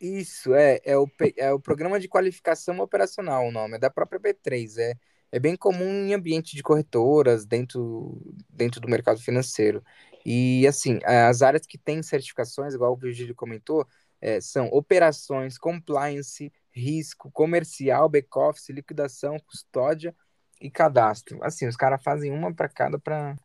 Isso, 0.00 0.54
é, 0.54 0.80
é, 0.84 0.96
o, 0.96 1.08
é 1.36 1.52
o 1.52 1.58
Programa 1.58 1.98
de 1.98 2.08
Qualificação 2.08 2.78
Operacional, 2.78 3.46
o 3.46 3.50
nome, 3.50 3.76
é 3.76 3.78
da 3.78 3.90
própria 3.90 4.20
B3. 4.20 4.78
É, 4.78 4.94
é 5.32 5.40
bem 5.40 5.56
comum 5.56 6.06
em 6.06 6.14
ambiente 6.14 6.54
de 6.54 6.62
corretoras, 6.62 7.44
dentro, 7.44 8.20
dentro 8.48 8.80
do 8.80 8.88
mercado 8.88 9.20
financeiro. 9.20 9.82
E, 10.24 10.66
assim, 10.66 11.00
as 11.04 11.42
áreas 11.42 11.66
que 11.66 11.76
têm 11.76 12.02
certificações, 12.02 12.74
igual 12.74 12.92
o 12.92 12.96
Virgílio 12.96 13.34
comentou, 13.34 13.86
é, 14.20 14.40
são 14.40 14.66
operações, 14.68 15.58
compliance, 15.58 16.52
risco, 16.70 17.30
comercial, 17.32 18.08
back-office, 18.08 18.68
liquidação, 18.68 19.36
custódia 19.40 20.14
e 20.60 20.70
cadastro. 20.70 21.38
Assim, 21.42 21.66
os 21.66 21.76
caras 21.76 22.02
fazem 22.02 22.32
uma 22.32 22.52
para 22.54 22.68
cada 22.68 22.98
para 22.98 23.36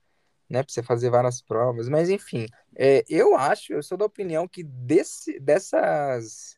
né, 0.50 0.63
pra 0.63 0.72
você 0.72 0.84
fazer 0.84 1.10
várias 1.10 1.41
provas. 1.41 1.89
Mas, 1.89 2.10
enfim, 2.10 2.46
é, 2.75 3.03
eu 3.10 3.36
acho, 3.36 3.74
eu 3.74 3.82
sou 3.82 3.98
da 3.98 4.05
opinião 4.05 4.48
que 4.48 4.63
desse, 4.63 5.39
dessas, 5.39 6.58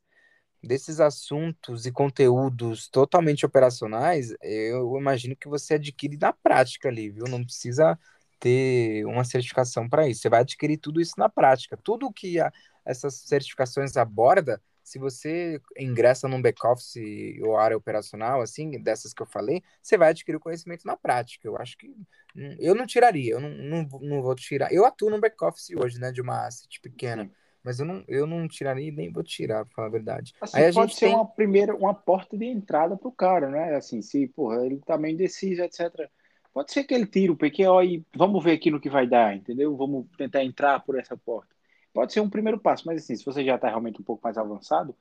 desses 0.61 0.99
assuntos 0.99 1.85
e 1.85 1.91
conteúdos 1.91 2.89
totalmente 2.89 3.45
operacionais, 3.45 4.33
eu 4.41 4.97
imagino 4.97 5.35
que 5.35 5.47
você 5.47 5.75
adquire 5.75 6.17
na 6.17 6.33
prática 6.33 6.89
ali, 6.89 7.09
viu? 7.09 7.25
Não 7.29 7.43
precisa 7.43 7.97
ter 8.39 9.05
uma 9.05 9.23
certificação 9.23 9.87
para 9.87 10.07
isso. 10.07 10.21
Você 10.21 10.29
vai 10.29 10.41
adquirir 10.41 10.77
tudo 10.77 10.99
isso 10.99 11.13
na 11.17 11.29
prática. 11.29 11.77
Tudo 11.77 12.11
que 12.11 12.39
a, 12.39 12.51
essas 12.85 13.15
certificações 13.15 13.95
aborda, 13.97 14.61
se 14.85 14.99
você 14.99 15.59
ingressa 15.75 16.27
num 16.27 16.39
back-office 16.39 17.41
ou 17.41 17.57
área 17.57 17.75
operacional, 17.75 18.39
assim, 18.39 18.69
dessas 18.83 19.13
que 19.13 19.21
eu 19.23 19.25
falei, 19.25 19.63
você 19.81 19.97
vai 19.97 20.11
adquirir 20.11 20.37
o 20.37 20.39
conhecimento 20.39 20.85
na 20.85 20.95
prática. 20.95 21.47
Eu 21.47 21.57
acho 21.57 21.75
que 21.75 21.87
hum, 22.35 22.55
eu 22.59 22.75
não 22.75 22.85
tiraria, 22.85 23.33
eu 23.33 23.39
não, 23.39 23.49
não, 23.49 23.99
não 23.99 24.21
vou 24.21 24.35
tirar. 24.35 24.71
Eu 24.71 24.85
atuo 24.85 25.09
no 25.09 25.19
back-office 25.19 25.75
hoje, 25.75 25.99
né, 25.99 26.11
de 26.11 26.21
uma 26.21 26.45
asset 26.45 26.79
pequena. 26.79 27.31
Mas 27.63 27.79
eu 27.79 27.85
não, 27.87 28.03
eu 28.07 28.27
não 28.27 28.47
tiraria 28.47 28.89
e 28.89 28.91
nem 28.91 29.11
vou 29.11 29.23
tirar, 29.23 29.65
pra 29.65 29.73
falar 29.73 29.87
a 29.87 29.91
verdade. 29.91 30.33
Assim, 30.39 30.57
Aí 30.57 30.69
a 30.69 30.71
pode 30.73 30.91
gente 30.91 30.99
ser 30.99 31.07
tem... 31.07 31.15
uma 31.15 31.25
primeira, 31.25 31.75
uma 31.75 31.95
porta 31.95 32.37
de 32.37 32.45
entrada 32.45 32.95
para 32.95 33.07
o 33.07 33.11
cara, 33.11 33.49
né? 33.49 33.73
Assim, 33.75 34.03
se, 34.03 34.27
porra, 34.27 34.63
ele 34.63 34.79
também 34.85 35.15
decide, 35.15 35.63
etc. 35.63 36.07
Pode 36.53 36.71
ser 36.71 36.83
que 36.83 36.93
ele 36.93 37.07
tire 37.07 37.31
o 37.31 37.35
PQO 37.35 37.81
e 37.81 38.05
vamos 38.15 38.43
ver 38.43 38.51
aqui 38.51 38.69
no 38.69 38.79
que 38.79 38.87
vai 38.87 39.07
dar, 39.07 39.35
entendeu? 39.35 39.75
Vamos 39.75 40.05
tentar 40.15 40.43
entrar 40.43 40.79
por 40.81 40.95
essa 40.99 41.17
porta. 41.17 41.54
Pode 41.95 42.11
ser 42.11 42.19
um 42.19 42.29
primeiro 42.29 42.59
passo, 42.59 42.83
mas 42.85 43.01
assim, 43.01 43.15
se 43.15 43.23
você 43.23 43.41
já 43.41 43.55
está 43.55 43.69
realmente 43.69 44.01
um 44.01 44.03
pouco 44.03 44.21
mais 44.21 44.37
avançado, 44.37 44.93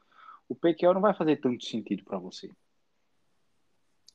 o 0.49 0.55
PQO 0.55 0.95
não 0.95 1.01
vai 1.01 1.13
fazer 1.13 1.41
tanto 1.41 1.65
sentido 1.65 2.05
para 2.05 2.19
você. 2.19 2.49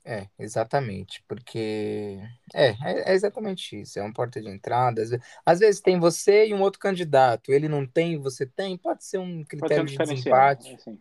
É, 0.06 0.30
exatamente, 0.40 1.22
porque 1.28 2.18
é, 2.56 2.68
é, 2.70 3.12
é, 3.12 3.14
exatamente 3.14 3.82
isso, 3.82 4.00
é 4.00 4.02
uma 4.02 4.14
porta 4.14 4.42
de 4.42 4.48
entrada. 4.48 5.04
Às 5.46 5.60
vezes, 5.60 5.82
tem 5.82 6.00
você 6.00 6.48
e 6.48 6.54
um 6.54 6.62
outro 6.62 6.80
candidato, 6.80 7.52
ele 7.52 7.68
não 7.68 7.86
tem, 7.86 8.18
você 8.18 8.46
tem, 8.46 8.78
pode 8.78 9.04
ser 9.04 9.18
um 9.18 9.44
critério 9.44 9.76
ser 9.76 9.82
um 9.82 10.06
de 10.06 10.14
desempate, 10.14 10.76
assim. 10.76 10.98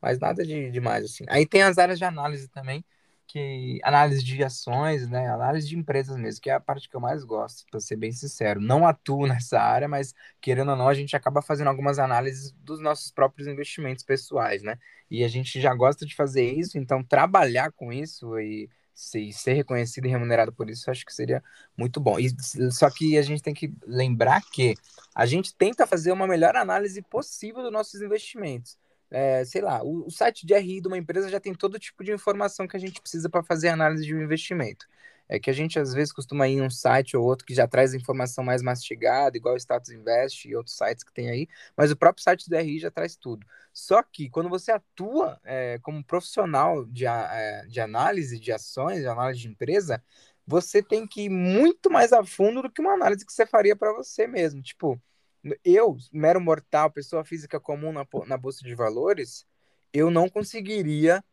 mas 0.00 0.20
nada 0.20 0.44
de 0.44 0.70
demais 0.70 1.04
assim. 1.04 1.24
Aí 1.28 1.44
tem 1.44 1.62
as 1.62 1.76
áreas 1.76 1.98
de 1.98 2.04
análise 2.04 2.48
também, 2.48 2.84
que 3.26 3.80
análise 3.82 4.22
de 4.22 4.42
ações, 4.42 5.08
né, 5.08 5.28
análise 5.28 5.68
de 5.68 5.76
empresas 5.76 6.16
mesmo, 6.16 6.40
que 6.40 6.50
é 6.50 6.54
a 6.54 6.60
parte 6.60 6.88
que 6.88 6.96
eu 6.96 7.00
mais 7.00 7.24
gosto, 7.24 7.64
para 7.70 7.80
ser 7.80 7.96
bem 7.96 8.12
sincero. 8.12 8.60
Não 8.60 8.86
atuo 8.86 9.26
nessa 9.26 9.60
área, 9.60 9.88
mas 9.88 10.14
querendo 10.40 10.70
ou 10.70 10.76
não, 10.76 10.88
a 10.88 10.94
gente 10.94 11.16
acaba 11.16 11.42
fazendo 11.42 11.68
algumas 11.68 11.98
análises 11.98 12.52
dos 12.52 12.80
nossos 12.80 13.10
próprios 13.10 13.48
investimentos 13.48 14.04
pessoais, 14.04 14.62
né? 14.62 14.78
E 15.10 15.24
a 15.24 15.28
gente 15.28 15.60
já 15.60 15.74
gosta 15.74 16.06
de 16.06 16.14
fazer 16.14 16.52
isso, 16.52 16.78
então 16.78 17.02
trabalhar 17.02 17.72
com 17.72 17.92
isso 17.92 18.38
e 18.38 18.68
ser 18.94 19.52
reconhecido 19.52 20.06
e 20.06 20.10
remunerado 20.10 20.52
por 20.52 20.70
isso, 20.70 20.90
acho 20.90 21.04
que 21.04 21.12
seria 21.12 21.44
muito 21.76 22.00
bom. 22.00 22.18
E, 22.18 22.30
só 22.70 22.88
que 22.90 23.18
a 23.18 23.22
gente 23.22 23.42
tem 23.42 23.52
que 23.52 23.72
lembrar 23.86 24.42
que 24.50 24.74
a 25.14 25.26
gente 25.26 25.54
tenta 25.54 25.86
fazer 25.86 26.12
uma 26.12 26.26
melhor 26.26 26.56
análise 26.56 27.02
possível 27.02 27.62
dos 27.62 27.72
nossos 27.72 28.00
investimentos 28.00 28.78
é, 29.10 29.44
sei 29.44 29.60
lá, 29.62 29.82
o, 29.82 30.06
o, 30.06 30.10
site 30.10 30.46
de 30.46 30.54
RI 30.54 30.80
de 30.80 30.88
uma 30.88 30.98
empresa 30.98 31.28
já 31.28 31.40
tem 31.40 31.54
todo 31.54 31.78
tipo 31.78 32.02
de 32.04 32.12
informação 32.12 32.66
que 32.66 32.76
a 32.76 32.80
gente 32.80 33.00
precisa 33.00 33.28
para 33.28 33.42
fazer 33.42 33.68
análise 33.68 34.04
de 34.04 34.14
um 34.14 34.22
investimento. 34.22 34.86
É 35.28 35.40
que 35.40 35.50
a 35.50 35.52
gente 35.52 35.78
às 35.78 35.92
vezes 35.92 36.12
costuma 36.12 36.46
ir 36.48 36.54
em 36.54 36.62
um 36.62 36.70
site 36.70 37.16
ou 37.16 37.24
outro 37.24 37.44
que 37.46 37.54
já 37.54 37.66
traz 37.66 37.94
informação 37.94 38.44
mais 38.44 38.62
mastigada, 38.62 39.36
igual 39.36 39.54
o 39.54 39.58
Status 39.58 39.90
Invest 39.90 40.48
e 40.48 40.54
outros 40.54 40.76
sites 40.76 41.02
que 41.02 41.12
tem 41.12 41.28
aí, 41.30 41.48
mas 41.76 41.90
o 41.90 41.96
próprio 41.96 42.22
site 42.22 42.48
do 42.48 42.56
RI 42.56 42.78
já 42.78 42.90
traz 42.90 43.16
tudo. 43.16 43.46
Só 43.72 44.02
que 44.02 44.30
quando 44.30 44.48
você 44.48 44.72
atua 44.72 45.40
é, 45.44 45.78
como 45.82 46.04
profissional 46.04 46.84
de, 46.86 47.06
é, 47.06 47.66
de 47.66 47.80
análise 47.80 48.38
de 48.38 48.52
ações, 48.52 49.00
de 49.00 49.08
análise 49.08 49.40
de 49.40 49.48
empresa, 49.48 50.02
você 50.46 50.82
tem 50.82 51.06
que 51.06 51.22
ir 51.22 51.28
muito 51.28 51.90
mais 51.90 52.12
a 52.12 52.24
fundo 52.24 52.62
do 52.62 52.70
que 52.70 52.80
uma 52.80 52.94
análise 52.94 53.26
que 53.26 53.32
você 53.32 53.44
faria 53.46 53.74
para 53.74 53.92
você 53.92 54.26
mesmo. 54.26 54.62
Tipo, 54.62 55.00
eu, 55.64 55.96
mero 56.12 56.40
mortal, 56.40 56.90
pessoa 56.90 57.24
física 57.24 57.60
comum 57.60 57.92
na, 57.92 58.06
na 58.26 58.36
Bolsa 58.36 58.64
de 58.64 58.74
Valores, 58.74 59.46
eu 59.92 60.10
não 60.10 60.28
conseguiria. 60.28 61.24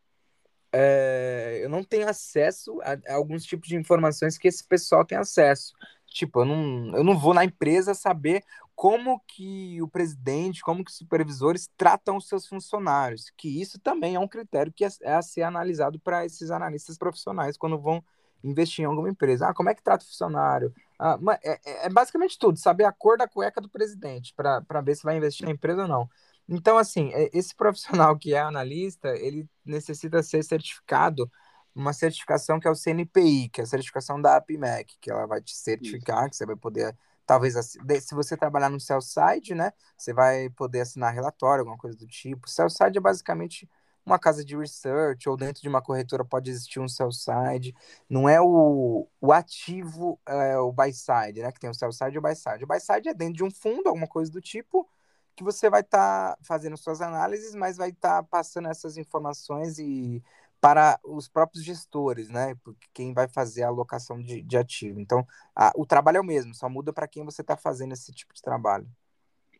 É, 0.72 1.60
eu 1.62 1.68
não 1.68 1.84
tenho 1.84 2.08
acesso 2.08 2.80
a, 2.82 2.94
a, 3.08 3.14
alguns 3.14 3.44
tipos 3.44 3.68
de 3.68 3.76
informações 3.76 4.36
que 4.36 4.48
esse 4.48 4.64
pessoal 4.64 5.04
tem 5.04 5.16
acesso. 5.16 5.72
Tipo, 6.06 6.40
eu 6.40 6.44
não, 6.44 6.96
eu 6.96 7.04
não 7.04 7.18
vou 7.18 7.32
na 7.34 7.44
empresa 7.44 7.94
saber 7.94 8.44
como 8.74 9.20
que 9.26 9.80
o 9.80 9.88
presidente, 9.88 10.62
como 10.62 10.84
que 10.84 10.90
os 10.90 10.96
supervisores 10.96 11.68
tratam 11.76 12.16
os 12.16 12.28
seus 12.28 12.46
funcionários, 12.46 13.30
que 13.36 13.60
isso 13.60 13.78
também 13.78 14.16
é 14.16 14.20
um 14.20 14.28
critério 14.28 14.72
que 14.72 14.84
é, 14.84 14.88
é 15.02 15.14
a 15.14 15.22
ser 15.22 15.42
analisado 15.42 15.98
para 16.00 16.24
esses 16.24 16.50
analistas 16.50 16.98
profissionais 16.98 17.56
quando 17.56 17.78
vão 17.78 18.02
investir 18.42 18.82
em 18.82 18.86
alguma 18.86 19.08
empresa. 19.08 19.48
Ah, 19.48 19.54
como 19.54 19.70
é 19.70 19.74
que 19.74 19.82
trata 19.82 20.04
o 20.04 20.08
funcionário? 20.08 20.74
Ah, 20.98 21.18
é, 21.42 21.52
é, 21.64 21.86
é, 21.86 21.88
basicamente 21.90 22.38
tudo, 22.38 22.58
saber 22.58 22.84
a 22.84 22.92
cor 22.92 23.18
da 23.18 23.28
cueca 23.28 23.60
do 23.60 23.68
presidente, 23.68 24.32
para 24.34 24.80
ver 24.80 24.96
se 24.96 25.02
vai 25.02 25.16
investir 25.16 25.44
na 25.44 25.52
empresa 25.52 25.82
ou 25.82 25.88
não. 25.88 26.08
Então, 26.48 26.78
assim, 26.78 27.10
é, 27.12 27.30
esse 27.32 27.54
profissional 27.54 28.16
que 28.16 28.34
é 28.34 28.38
analista, 28.40 29.08
ele 29.16 29.48
necessita 29.64 30.22
ser 30.22 30.44
certificado, 30.44 31.30
uma 31.74 31.92
certificação 31.92 32.60
que 32.60 32.68
é 32.68 32.70
o 32.70 32.74
CNPI, 32.74 33.48
que 33.48 33.60
é 33.60 33.64
a 33.64 33.66
certificação 33.66 34.20
da 34.20 34.36
APMEC, 34.36 34.96
que 35.00 35.10
ela 35.10 35.26
vai 35.26 35.40
te 35.42 35.56
certificar, 35.56 36.30
que 36.30 36.36
você 36.36 36.46
vai 36.46 36.54
poder, 36.54 36.96
talvez, 37.26 37.54
se 37.54 38.14
você 38.14 38.36
trabalhar 38.36 38.70
no 38.70 38.78
sell 38.78 39.00
side, 39.00 39.54
né, 39.54 39.72
você 39.96 40.12
vai 40.12 40.48
poder 40.50 40.82
assinar 40.82 41.12
relatório, 41.12 41.62
alguma 41.62 41.78
coisa 41.78 41.96
do 41.96 42.06
tipo. 42.06 42.48
Sell 42.48 42.70
side 42.70 42.98
é 42.98 43.00
basicamente 43.00 43.68
uma 44.04 44.18
casa 44.18 44.44
de 44.44 44.56
research 44.56 45.28
ou 45.28 45.36
dentro 45.36 45.62
de 45.62 45.68
uma 45.68 45.80
corretora 45.82 46.24
pode 46.24 46.50
existir 46.50 46.80
um 46.80 46.88
sell 46.88 47.10
side. 47.10 47.74
Não 48.08 48.28
é 48.28 48.40
o, 48.40 49.08
o 49.20 49.32
ativo, 49.32 50.20
é 50.26 50.58
o 50.58 50.72
buy 50.72 50.92
side, 50.92 51.40
né? 51.42 51.50
Que 51.52 51.60
tem 51.60 51.70
o 51.70 51.74
sell 51.74 51.92
side 51.92 52.14
e 52.14 52.18
o 52.18 52.22
buy 52.22 52.34
side. 52.34 52.64
O 52.64 52.66
buy 52.66 52.80
side 52.80 53.08
é 53.08 53.14
dentro 53.14 53.34
de 53.34 53.44
um 53.44 53.50
fundo, 53.50 53.88
alguma 53.88 54.06
coisa 54.06 54.30
do 54.30 54.40
tipo, 54.40 54.88
que 55.34 55.42
você 55.42 55.70
vai 55.70 55.80
estar 55.80 56.36
tá 56.36 56.38
fazendo 56.42 56.76
suas 56.76 57.00
análises, 57.00 57.54
mas 57.54 57.76
vai 57.76 57.90
estar 57.90 58.22
tá 58.22 58.28
passando 58.28 58.68
essas 58.68 58.96
informações 58.96 59.78
e 59.78 60.22
para 60.60 60.98
os 61.04 61.28
próprios 61.28 61.62
gestores, 61.62 62.30
né? 62.30 62.54
Porque 62.64 62.86
quem 62.94 63.12
vai 63.12 63.28
fazer 63.28 63.64
a 63.64 63.68
alocação 63.68 64.18
de, 64.18 64.40
de 64.40 64.56
ativo. 64.56 64.98
Então, 64.98 65.26
a, 65.54 65.70
o 65.76 65.84
trabalho 65.84 66.16
é 66.16 66.20
o 66.20 66.24
mesmo, 66.24 66.54
só 66.54 66.70
muda 66.70 66.90
para 66.90 67.06
quem 67.06 67.22
você 67.22 67.42
está 67.42 67.54
fazendo 67.54 67.92
esse 67.92 68.12
tipo 68.12 68.32
de 68.32 68.40
trabalho. 68.40 68.88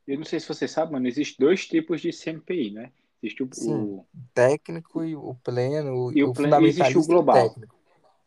Eu 0.06 0.18
não 0.18 0.24
sei 0.24 0.40
se 0.40 0.48
você 0.48 0.66
sabe, 0.66 0.92
mano, 0.92 1.06
existe 1.06 1.38
dois 1.38 1.66
tipos 1.66 2.00
de 2.00 2.10
CNPI, 2.10 2.70
né? 2.70 2.92
Existe 3.24 3.42
o, 3.42 3.48
Sim, 3.52 3.72
o, 3.72 4.06
técnico 4.34 5.02
e 5.02 5.16
o 5.16 5.34
pleno, 5.42 6.12
e 6.12 6.22
o, 6.22 6.28
o 6.28 6.32
pleno, 6.34 6.66
existe 6.66 6.98
o 6.98 7.06
global. 7.06 7.48
Técnico. 7.48 7.74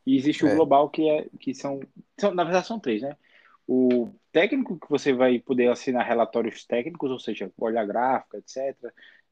E 0.04 0.18
existe 0.18 0.44
é. 0.44 0.51
o 0.51 0.56
global 0.56 0.89
que 0.89 1.08
é 1.08 1.27
que 1.39 1.54
são, 1.54 1.80
são, 2.18 2.34
na 2.34 2.44
verdade 2.44 2.66
são 2.66 2.80
três, 2.80 3.04
né? 3.04 3.16
O 3.68 4.10
técnico 4.32 4.80
que 4.80 4.89
você 4.89 5.13
vai 5.13 5.38
poder 5.38 5.70
assinar 5.70 6.08
relatórios 6.08 6.66
técnicos, 6.66 7.12
ou 7.12 7.20
seja, 7.20 7.51
olhar 7.60 7.86
gráfica, 7.86 8.38
etc. 8.39 8.75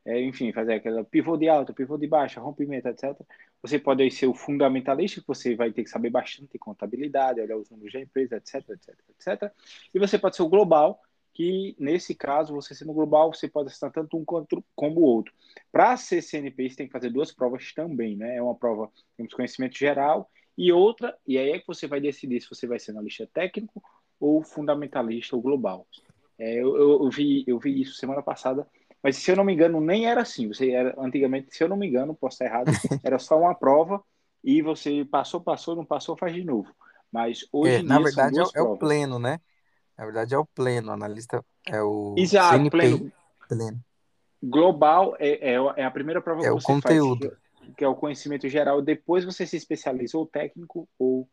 É, 0.06 0.22
enfim, 0.22 0.52
fazer 0.52 0.76
aquela 0.76 1.04
pivô 1.04 1.36
de 1.36 1.50
alta, 1.50 1.74
pivô 1.74 1.98
de 1.98 2.06
baixa, 2.06 2.40
rompimento, 2.40 2.88
etc. 2.88 3.20
Você 3.62 3.80
pode 3.80 4.12
ser 4.12 4.28
o 4.28 4.36
fundamentalista, 4.36 5.20
que 5.20 5.28
você 5.28 5.56
vai 5.56 5.72
ter 5.72 5.84
que 5.84 5.90
saber 5.90 6.12
bastante 6.12 6.60
contabilidade, 6.60 7.42
olhar 7.42 7.58
os 7.58 7.72
números 7.72 7.94
da 7.94 8.02
empresa, 8.02 8.36
etc, 8.36 8.70
etc, 8.70 8.96
etc. 9.10 9.52
E 9.92 9.98
você 9.98 10.20
pode 10.20 10.36
ser 10.36 10.44
o 10.44 10.50
global, 10.50 11.02
que 11.36 11.76
nesse 11.78 12.16
caso, 12.16 12.54
você 12.54 12.74
sendo 12.74 12.94
global, 12.94 13.34
você 13.34 13.48
pode 13.48 13.70
assinar 13.70 13.92
tanto 13.92 14.16
um 14.18 14.24
quanto 14.24 14.64
como 14.74 15.02
o 15.02 15.04
outro. 15.04 15.34
Para 15.70 15.96
ser 15.98 16.22
CNPI, 16.22 16.70
você 16.70 16.76
tem 16.78 16.88
que 16.88 16.94
fazer 16.94 17.10
duas 17.10 17.30
provas 17.30 17.74
também, 17.74 18.16
né? 18.16 18.38
É 18.38 18.42
uma 18.42 18.56
prova, 18.56 18.90
temos 19.18 19.34
conhecimento 19.34 19.78
geral, 19.78 20.32
e 20.58 20.72
outra, 20.72 21.14
e 21.28 21.38
aí 21.38 21.52
é 21.52 21.60
que 21.60 21.68
você 21.68 21.88
vai 21.88 22.00
decidir 22.00 22.42
se 22.42 22.50
você 22.50 22.66
vai 22.66 22.80
ser 22.80 22.92
analista 22.92 23.30
técnico 23.34 23.84
ou 24.18 24.42
fundamentalista 24.42 25.36
ou 25.36 25.42
global. 25.42 25.86
É, 26.40 26.54
eu, 26.54 26.78
eu, 26.78 27.04
eu, 27.04 27.10
vi, 27.10 27.44
eu 27.46 27.60
vi 27.60 27.82
isso 27.82 27.96
semana 27.96 28.22
passada, 28.22 28.66
mas 29.04 29.18
se 29.18 29.30
eu 29.30 29.36
não 29.36 29.44
me 29.44 29.54
engano, 29.54 29.82
nem 29.82 30.08
era 30.08 30.22
assim. 30.22 30.48
Você 30.48 30.72
era, 30.72 30.96
antigamente, 30.98 31.54
se 31.54 31.62
eu 31.62 31.68
não 31.68 31.76
me 31.76 31.86
engano, 31.86 32.16
posso 32.16 32.36
estar 32.36 32.46
errado, 32.46 32.68
era 33.04 33.20
só 33.20 33.38
uma 33.38 33.54
prova 33.54 34.02
e 34.42 34.62
você 34.62 35.04
passou, 35.04 35.42
passou, 35.42 35.76
não 35.76 35.86
passou, 35.86 36.16
faz 36.16 36.34
de 36.34 36.46
novo. 36.46 36.74
Mas 37.12 37.46
hoje 37.52 37.76
é, 37.76 37.84
na 37.84 38.00
verdade 38.00 38.40
é, 38.40 38.44
é 38.56 38.62
o 38.62 38.78
pleno, 38.78 39.20
né? 39.20 39.42
Na 39.98 40.06
verdade 40.06 40.34
é 40.34 40.38
o 40.38 40.46
pleno, 40.46 40.92
analista 40.92 41.44
é 41.66 41.82
o 41.82 42.16
Exato, 42.18 42.56
CNPI, 42.56 42.70
pleno. 42.70 43.12
pleno. 43.48 43.86
Global 44.44 45.16
é, 45.20 45.54
é, 45.54 45.56
é, 45.78 45.84
a 45.84 45.92
primeira 45.92 46.22
prova 46.22 46.42
é 46.42 46.44
que 46.44 46.50
você 46.50 46.72
o 46.72 46.76
conteúdo. 46.76 47.30
faz, 47.30 47.76
que 47.76 47.84
é 47.84 47.88
o 47.88 47.96
conhecimento 47.96 48.48
geral. 48.48 48.82
Depois 48.82 49.24
você 49.24 49.46
se 49.48 49.56
especializa 49.56 50.18
ou 50.18 50.26
técnico 50.26 50.88
ou 51.00 51.28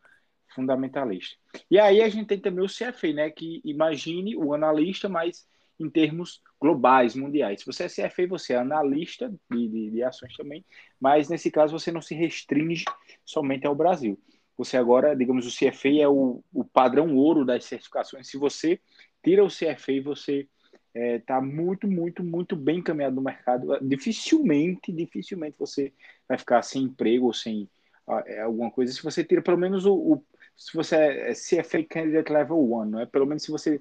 fundamentalista. 0.54 1.36
E 1.70 1.78
aí 1.78 2.00
a 2.00 2.08
gente 2.08 2.26
tem 2.26 2.40
também 2.40 2.64
o 2.64 2.68
CFA, 2.68 3.12
né? 3.12 3.30
Que 3.30 3.60
imagine 3.64 4.36
o 4.36 4.54
analista, 4.54 5.08
mas 5.08 5.46
em 5.78 5.90
termos 5.90 6.40
globais, 6.60 7.16
mundiais. 7.16 7.60
Se 7.60 7.66
você 7.66 7.84
é 7.84 7.88
CFA, 8.08 8.26
você 8.26 8.52
é 8.52 8.56
analista 8.56 9.32
de, 9.50 9.68
de, 9.68 9.90
de, 9.90 10.02
ações 10.02 10.34
também, 10.36 10.64
mas 11.00 11.28
nesse 11.28 11.50
caso 11.50 11.78
você 11.78 11.90
não 11.90 12.00
se 12.00 12.14
restringe 12.14 12.84
somente 13.24 13.66
ao 13.66 13.74
Brasil. 13.74 14.18
Você 14.56 14.76
agora, 14.76 15.16
digamos, 15.16 15.46
o 15.46 15.50
CFA 15.50 16.00
é 16.00 16.08
o, 16.08 16.42
o 16.52 16.64
padrão 16.64 17.14
ouro 17.16 17.44
das 17.44 17.64
certificações. 17.64 18.28
Se 18.28 18.36
você 18.36 18.80
tira 19.22 19.44
o 19.44 19.48
CFA, 19.48 20.02
você 20.04 20.48
está 20.94 20.94
é, 20.94 21.18
tá 21.18 21.40
muito, 21.40 21.88
muito, 21.88 22.22
muito 22.22 22.54
bem 22.54 22.78
encaminhado 22.78 23.16
no 23.16 23.22
mercado. 23.22 23.78
Dificilmente, 23.80 24.92
dificilmente 24.92 25.56
você 25.58 25.92
vai 26.28 26.38
ficar 26.38 26.62
sem 26.62 26.82
emprego 26.84 27.26
ou 27.26 27.32
sem 27.32 27.68
é, 28.26 28.42
alguma 28.42 28.70
coisa. 28.70 28.92
Se 28.92 29.02
você 29.02 29.24
tira 29.24 29.42
pelo 29.42 29.58
menos 29.58 29.86
o, 29.86 29.94
o 29.94 30.24
se 30.56 30.76
você 30.76 30.96
é 30.96 31.32
CFA 31.32 31.82
Candidate 31.84 32.32
Level 32.32 32.58
1, 32.58 32.84
não 32.84 33.00
é? 33.00 33.06
Pelo 33.06 33.26
menos 33.26 33.42
se 33.42 33.50
você 33.50 33.80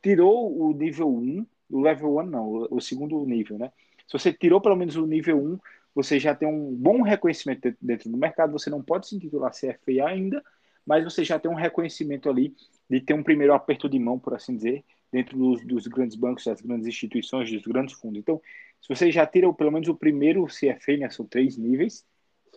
tirou 0.00 0.56
o 0.56 0.72
nível 0.72 1.08
1, 1.08 1.46
o 1.70 1.80
level 1.80 2.18
1 2.18 2.22
não, 2.26 2.46
o, 2.46 2.76
o 2.76 2.80
segundo 2.80 3.24
nível, 3.26 3.58
né? 3.58 3.72
Se 4.06 4.12
você 4.12 4.32
tirou 4.32 4.60
pelo 4.60 4.76
menos 4.76 4.96
o 4.96 5.06
nível 5.06 5.38
1, 5.38 5.58
você 5.94 6.18
já 6.18 6.34
tem 6.34 6.48
um 6.48 6.74
bom 6.74 7.02
reconhecimento 7.02 7.74
dentro 7.80 8.10
do 8.10 8.16
mercado, 8.16 8.52
você 8.52 8.70
não 8.70 8.82
pode 8.82 9.08
se 9.08 9.16
intitular 9.16 9.52
CFA 9.52 10.06
ainda, 10.06 10.42
mas 10.86 11.04
você 11.04 11.24
já 11.24 11.38
tem 11.38 11.50
um 11.50 11.54
reconhecimento 11.54 12.28
ali 12.28 12.54
de 12.88 13.00
ter 13.00 13.14
um 13.14 13.22
primeiro 13.22 13.54
aperto 13.54 13.88
de 13.88 13.98
mão, 13.98 14.18
por 14.18 14.34
assim 14.34 14.56
dizer, 14.56 14.84
dentro 15.10 15.36
dos, 15.36 15.64
dos 15.64 15.86
grandes 15.86 16.16
bancos, 16.16 16.44
das 16.44 16.60
grandes 16.60 16.86
instituições, 16.86 17.50
dos 17.50 17.62
grandes 17.62 17.94
fundos. 17.94 18.18
Então, 18.18 18.40
se 18.80 18.88
você 18.88 19.12
já 19.12 19.26
tira 19.26 19.52
pelo 19.52 19.70
menos 19.70 19.88
o 19.88 19.94
primeiro 19.94 20.46
CFA, 20.46 20.96
né, 20.98 21.10
são 21.10 21.24
três 21.26 21.56
níveis, 21.56 22.04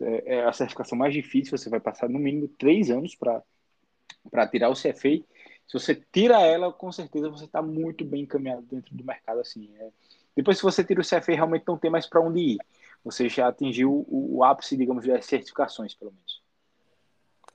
é, 0.01 0.37
é 0.37 0.43
a 0.43 0.51
certificação 0.53 0.97
mais 0.97 1.13
difícil, 1.13 1.57
você 1.57 1.69
vai 1.69 1.79
passar 1.79 2.09
no 2.09 2.19
mínimo 2.19 2.47
três 2.47 2.89
anos 2.89 3.15
para 3.15 4.47
tirar 4.47 4.69
o 4.69 4.73
CFA. 4.73 5.23
Se 5.67 5.73
você 5.73 5.95
tira 6.11 6.41
ela, 6.41 6.71
com 6.71 6.91
certeza 6.91 7.29
você 7.29 7.45
está 7.45 7.61
muito 7.61 8.03
bem 8.05 8.23
encaminhado 8.23 8.61
dentro 8.63 8.95
do 8.95 9.03
mercado. 9.03 9.39
assim. 9.39 9.69
É. 9.79 9.89
Depois, 10.35 10.57
se 10.57 10.63
você 10.63 10.83
tira 10.83 11.01
o 11.01 11.03
CFA, 11.03 11.33
realmente 11.33 11.63
não 11.67 11.77
tem 11.77 11.89
mais 11.89 12.07
para 12.07 12.21
onde 12.21 12.39
ir. 12.39 12.57
Você 13.05 13.29
já 13.29 13.47
atingiu 13.47 14.05
o, 14.09 14.37
o 14.37 14.43
ápice, 14.43 14.75
digamos, 14.75 15.05
das 15.05 15.25
certificações, 15.25 15.93
pelo 15.93 16.11
menos. 16.11 16.43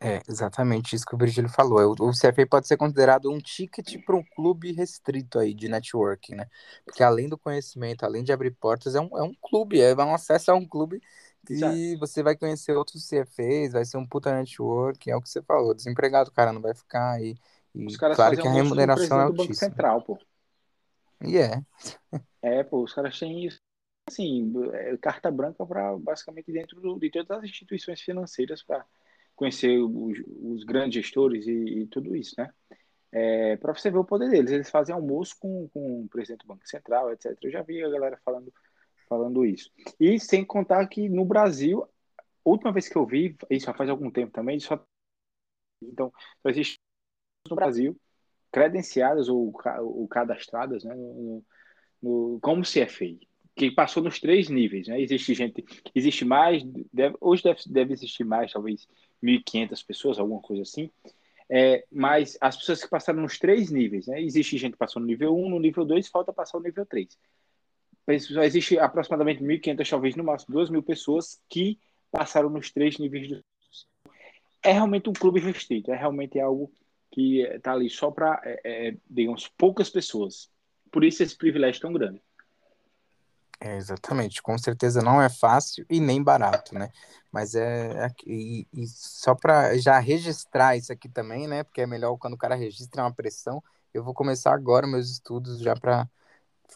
É, 0.02 0.22
exatamente 0.26 0.96
isso 0.96 1.04
que 1.04 1.14
o 1.14 1.18
Virgílio 1.18 1.50
falou. 1.50 1.78
É, 1.78 1.84
o 1.84 2.12
CFA 2.12 2.46
pode 2.48 2.66
ser 2.66 2.78
considerado 2.78 3.30
um 3.30 3.38
ticket 3.38 4.02
para 4.02 4.16
um 4.16 4.24
clube 4.34 4.72
restrito 4.72 5.38
aí 5.38 5.52
de 5.52 5.68
networking, 5.68 6.36
né? 6.36 6.46
Porque 6.86 7.02
além 7.02 7.28
do 7.28 7.36
conhecimento, 7.36 8.04
além 8.04 8.24
de 8.24 8.32
abrir 8.32 8.52
portas, 8.52 8.94
é 8.94 9.00
um, 9.00 9.18
é 9.18 9.22
um 9.22 9.34
clube, 9.42 9.78
é 9.78 9.94
um 9.94 10.14
acesso 10.14 10.52
a 10.52 10.54
um 10.54 10.66
clube 10.66 11.02
que 11.46 11.96
você 11.96 12.22
vai 12.22 12.34
conhecer 12.34 12.72
outros 12.72 13.06
CFAs, 13.06 13.72
vai 13.72 13.84
ser 13.84 13.98
um 13.98 14.06
puta 14.06 14.32
network, 14.32 15.10
é 15.10 15.16
o 15.16 15.20
que 15.20 15.28
você 15.28 15.42
falou. 15.42 15.74
Desempregado, 15.74 16.30
cara, 16.30 16.52
não 16.52 16.62
vai 16.62 16.74
ficar 16.74 17.12
aí. 17.12 17.36
E 17.74 17.86
os 17.86 17.96
caras 17.96 18.16
claro 18.16 18.36
que 18.36 18.48
a 18.48 18.52
remuneração 18.52 19.20
é 19.20 19.24
altíssima. 19.24 19.48
Banco 19.48 19.54
Central, 19.54 20.02
pô. 20.02 20.18
E 21.26 21.36
é. 21.36 21.62
É, 22.40 22.64
pô, 22.64 22.82
os 22.82 22.94
caras 22.94 23.18
têm 23.18 23.44
isso. 23.44 23.60
Assim, 24.10 24.52
é, 24.72 24.96
carta 24.96 25.30
branca 25.30 25.64
para 25.64 25.96
basicamente 25.96 26.50
dentro 26.50 26.80
do, 26.80 26.98
de 26.98 27.10
todas 27.10 27.38
as 27.38 27.44
instituições 27.44 28.00
financeiras 28.00 28.62
para 28.62 28.84
conhecer 29.36 29.78
os, 29.78 30.18
os, 30.42 30.64
grandes 30.64 30.94
gestores 30.94 31.46
e, 31.46 31.52
e 31.52 31.86
tudo 31.86 32.16
isso, 32.16 32.34
né? 32.36 32.52
É, 33.12 33.56
para 33.56 33.72
você 33.72 33.90
ver 33.90 33.98
o 33.98 34.04
poder 34.04 34.28
deles. 34.28 34.50
Eles 34.50 34.68
fazem 34.68 34.94
almoço 34.94 35.36
com, 35.38 35.68
com 35.68 36.02
o 36.02 36.08
presidente 36.08 36.40
do 36.40 36.48
Banco 36.48 36.68
Central, 36.68 37.12
etc. 37.12 37.36
Eu 37.42 37.50
já 37.50 37.62
vi 37.62 37.82
a 37.82 37.88
galera 37.88 38.20
falando, 38.24 38.52
falando 39.08 39.44
isso. 39.44 39.70
E 39.98 40.18
sem 40.18 40.44
contar 40.44 40.86
que 40.88 41.08
no 41.08 41.24
Brasil, 41.24 41.84
a 42.18 42.22
última 42.44 42.72
vez 42.72 42.88
que 42.88 42.96
eu 42.96 43.06
vi, 43.06 43.36
isso 43.48 43.66
já 43.66 43.74
faz 43.74 43.88
algum 43.88 44.10
tempo 44.10 44.32
também, 44.32 44.58
só, 44.58 44.84
então, 45.82 46.12
só 46.42 46.48
existe 46.48 46.78
no 47.48 47.56
Brasil 47.56 47.96
credenciadas 48.52 49.28
ou, 49.28 49.52
ou 49.78 50.08
cadastradas 50.08 50.84
né, 50.84 50.94
no, 50.94 51.44
no, 52.02 52.38
como 52.40 52.62
CFA, 52.62 53.16
que 53.56 53.70
passou 53.70 54.02
nos 54.02 54.18
três 54.18 54.48
níveis. 54.48 54.88
Né? 54.88 55.00
Existe 55.00 55.34
gente, 55.34 55.64
existe 55.94 56.24
mais, 56.24 56.62
deve, 56.92 57.16
hoje 57.20 57.42
deve, 57.42 57.60
deve 57.66 57.92
existir 57.92 58.24
mais, 58.24 58.52
talvez 58.52 58.88
1.500 59.22 59.86
pessoas, 59.86 60.18
alguma 60.18 60.40
coisa 60.40 60.62
assim. 60.62 60.90
É, 61.52 61.84
mas 61.90 62.38
as 62.40 62.56
pessoas 62.56 62.82
que 62.82 62.88
passaram 62.88 63.20
nos 63.20 63.36
três 63.36 63.72
níveis, 63.72 64.06
né? 64.06 64.22
Existe 64.22 64.56
gente 64.56 64.72
que 64.74 64.78
passou 64.78 65.02
no 65.02 65.08
nível 65.08 65.36
1, 65.36 65.50
no 65.50 65.58
nível 65.58 65.84
2, 65.84 66.06
falta 66.06 66.32
passar 66.32 66.58
o 66.58 66.62
nível 66.62 66.86
3. 66.86 67.18
Só 68.20 68.42
existe 68.42 68.78
aproximadamente 68.78 69.42
1.500, 69.42 69.90
talvez 69.90 70.16
no 70.16 70.22
máximo 70.22 70.56
2.000 70.56 70.82
pessoas 70.82 71.40
que 71.48 71.78
passaram 72.10 72.48
nos 72.50 72.70
três 72.70 72.98
níveis. 72.98 73.28
Do... 73.28 73.44
É 74.62 74.72
realmente 74.72 75.10
um 75.10 75.12
clube 75.12 75.40
restrito, 75.40 75.90
é 75.90 75.96
realmente 75.96 76.38
algo 76.38 76.72
que 77.10 77.40
está 77.40 77.72
ali 77.72 77.90
só 77.90 78.12
para, 78.12 78.40
é, 78.44 78.88
é, 78.88 78.96
digamos, 79.08 79.48
poucas 79.48 79.90
pessoas. 79.90 80.48
Por 80.90 81.04
isso 81.04 81.22
esse 81.22 81.36
privilégio 81.36 81.80
tão 81.80 81.92
grande. 81.92 82.20
É, 83.62 83.76
exatamente, 83.76 84.42
com 84.42 84.56
certeza 84.56 85.02
não 85.02 85.20
é 85.20 85.28
fácil 85.28 85.84
e 85.90 86.00
nem 86.00 86.22
barato, 86.22 86.74
né? 86.74 86.88
Mas 87.30 87.54
é, 87.54 88.06
é 88.06 88.08
e, 88.26 88.66
e 88.72 88.86
só 88.86 89.34
para 89.34 89.76
já 89.76 89.98
registrar 89.98 90.76
isso 90.76 90.90
aqui 90.90 91.10
também, 91.10 91.46
né? 91.46 91.62
Porque 91.62 91.82
é 91.82 91.86
melhor 91.86 92.16
quando 92.16 92.34
o 92.34 92.38
cara 92.38 92.54
registra 92.54 93.02
uma 93.02 93.12
pressão. 93.12 93.62
Eu 93.92 94.02
vou 94.02 94.14
começar 94.14 94.54
agora 94.54 94.86
meus 94.86 95.10
estudos 95.10 95.60
já 95.60 95.74
para 95.76 96.08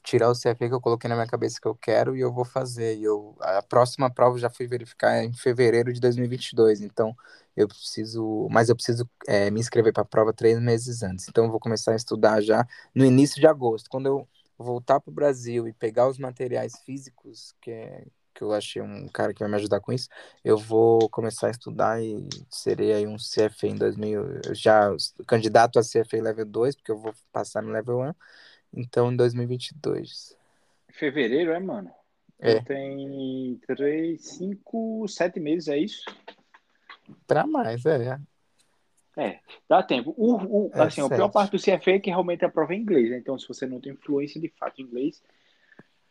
tirar 0.03 0.31
o 0.31 0.35
CFA 0.35 0.68
que 0.68 0.75
eu 0.75 0.81
coloquei 0.81 1.09
na 1.09 1.14
minha 1.14 1.27
cabeça 1.27 1.59
que 1.61 1.66
eu 1.66 1.75
quero 1.75 2.16
e 2.16 2.20
eu 2.20 2.33
vou 2.33 2.44
fazer. 2.44 2.99
Eu, 3.01 3.35
a 3.40 3.62
próxima 3.62 4.11
prova 4.11 4.38
já 4.38 4.51
fui 4.51 4.66
verificar 4.66 5.25
em 5.25 5.33
fevereiro 5.33 5.92
de 5.92 6.01
2022, 6.01 6.83
então 6.83 7.16
eu 7.57 7.66
preciso, 7.68 8.47
mas 8.51 8.68
eu 8.68 8.77
preciso 8.77 9.09
é, 9.27 9.51
me 9.51 9.61
inscrever 9.61 9.92
para 9.92 10.03
a 10.03 10.07
prova 10.07 10.33
três 10.35 10.61
meses 10.61 11.03
antes. 11.03 11.29
Então 11.29 11.44
eu 11.44 11.51
vou 11.51 11.61
começar 11.61 11.92
a 11.92 11.97
estudar 11.97 12.42
já 12.42 12.66
no 12.94 13.05
início 13.07 13.40
de 13.40 13.47
agosto, 13.47 13.88
quando 13.88 14.07
eu 14.07 14.29
voltar 14.59 15.01
para 15.01 15.11
o 15.11 15.14
Brasil 15.14 15.67
e 15.67 15.73
pegar 15.73 16.09
os 16.09 16.19
materiais 16.19 16.79
físicos 16.85 17.55
que 17.61 17.71
é, 17.71 18.05
que 18.35 18.43
eu 18.43 18.53
achei 18.53 18.83
um 18.83 19.07
cara 19.09 19.33
que 19.33 19.38
vai 19.40 19.49
me 19.49 19.55
ajudar 19.57 19.81
com 19.81 19.93
isso, 19.93 20.09
eu 20.45 20.59
vou 20.59 21.09
começar 21.09 21.47
a 21.47 21.51
estudar 21.51 22.03
e 22.03 22.29
serei 22.51 22.93
aí 22.93 23.07
um 23.07 23.17
CFA 23.17 23.69
em 23.69 23.77
2000, 23.77 24.40
já 24.53 24.90
candidato 25.27 25.79
a 25.79 25.83
CFA 25.83 26.21
level 26.21 26.45
2, 26.45 26.75
porque 26.75 26.90
eu 26.90 26.99
vou 26.99 27.14
passar 27.33 27.62
no 27.62 27.71
level 27.71 28.01
1, 28.01 28.14
então, 28.77 29.12
em 29.12 29.17
2022. 29.17 30.37
Fevereiro, 30.90 31.53
é, 31.53 31.61
mano? 31.61 31.90
É. 32.40 32.61
Tem 32.61 33.61
três, 33.67 34.23
cinco, 34.23 35.07
sete 35.09 35.38
meses, 35.38 35.69
é 35.69 35.79
isso? 35.79 36.05
Pra 37.27 37.47
mais, 37.47 37.87
é. 37.87 38.19
É, 39.16 39.38
dá 39.68 39.83
tempo. 39.83 40.14
O, 40.16 40.66
o 40.66 40.70
é, 40.74 40.83
assim, 40.83 41.00
a 41.00 41.09
pior 41.09 41.29
parte 41.29 41.53
do 41.53 41.59
CFA 41.59 41.92
é 41.92 41.98
que 41.98 42.11
realmente 42.11 42.44
a 42.44 42.48
prova 42.48 42.72
é 42.72 42.77
em 42.77 42.81
inglês, 42.81 43.11
né? 43.11 43.18
Então, 43.18 43.38
se 43.38 43.46
você 43.46 43.66
não 43.66 43.81
tem 43.81 43.94
fluência 43.94 44.40
de 44.40 44.48
fato 44.48 44.81
em 44.81 44.85
inglês, 44.85 45.22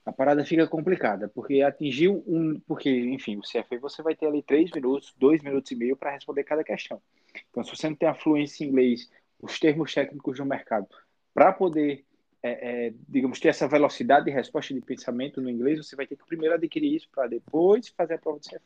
a 0.05 0.11
parada 0.11 0.45
fica 0.45 0.67
complicada, 0.67 1.27
porque 1.27 1.61
atingiu 1.61 2.23
um. 2.25 2.59
Porque, 2.67 2.89
enfim, 2.89 3.37
o 3.37 3.41
CFA 3.41 3.77
você 3.79 4.01
vai 4.01 4.15
ter 4.15 4.27
ali 4.27 4.41
três 4.41 4.71
minutos, 4.71 5.13
dois 5.17 5.41
minutos 5.41 5.71
e 5.71 5.75
meio 5.75 5.97
para 5.97 6.11
responder 6.11 6.43
cada 6.43 6.63
questão. 6.63 7.01
Então, 7.49 7.63
se 7.63 7.75
você 7.75 7.89
não 7.89 7.95
tem 7.95 8.07
a 8.07 8.15
fluência 8.15 8.63
em 8.63 8.69
inglês, 8.69 9.09
os 9.41 9.59
termos 9.59 9.93
técnicos 9.93 10.37
do 10.37 10.45
mercado, 10.45 10.87
para 11.33 11.51
poder 11.51 12.05
é, 12.43 12.87
é, 12.87 12.93
digamos, 13.07 13.39
ter 13.39 13.47
essa 13.47 13.67
velocidade 13.69 14.25
de 14.25 14.31
resposta 14.31 14.73
de 14.73 14.81
pensamento 14.81 15.41
no 15.41 15.49
inglês, 15.49 15.77
você 15.77 15.95
vai 15.95 16.05
ter 16.05 16.17
que 16.17 16.25
primeiro 16.25 16.53
adquirir 16.53 16.93
isso 16.93 17.07
para 17.09 17.25
depois 17.25 17.87
fazer 17.87 18.15
a 18.15 18.17
prova 18.17 18.37
de 18.39 18.49
CFA. 18.49 18.61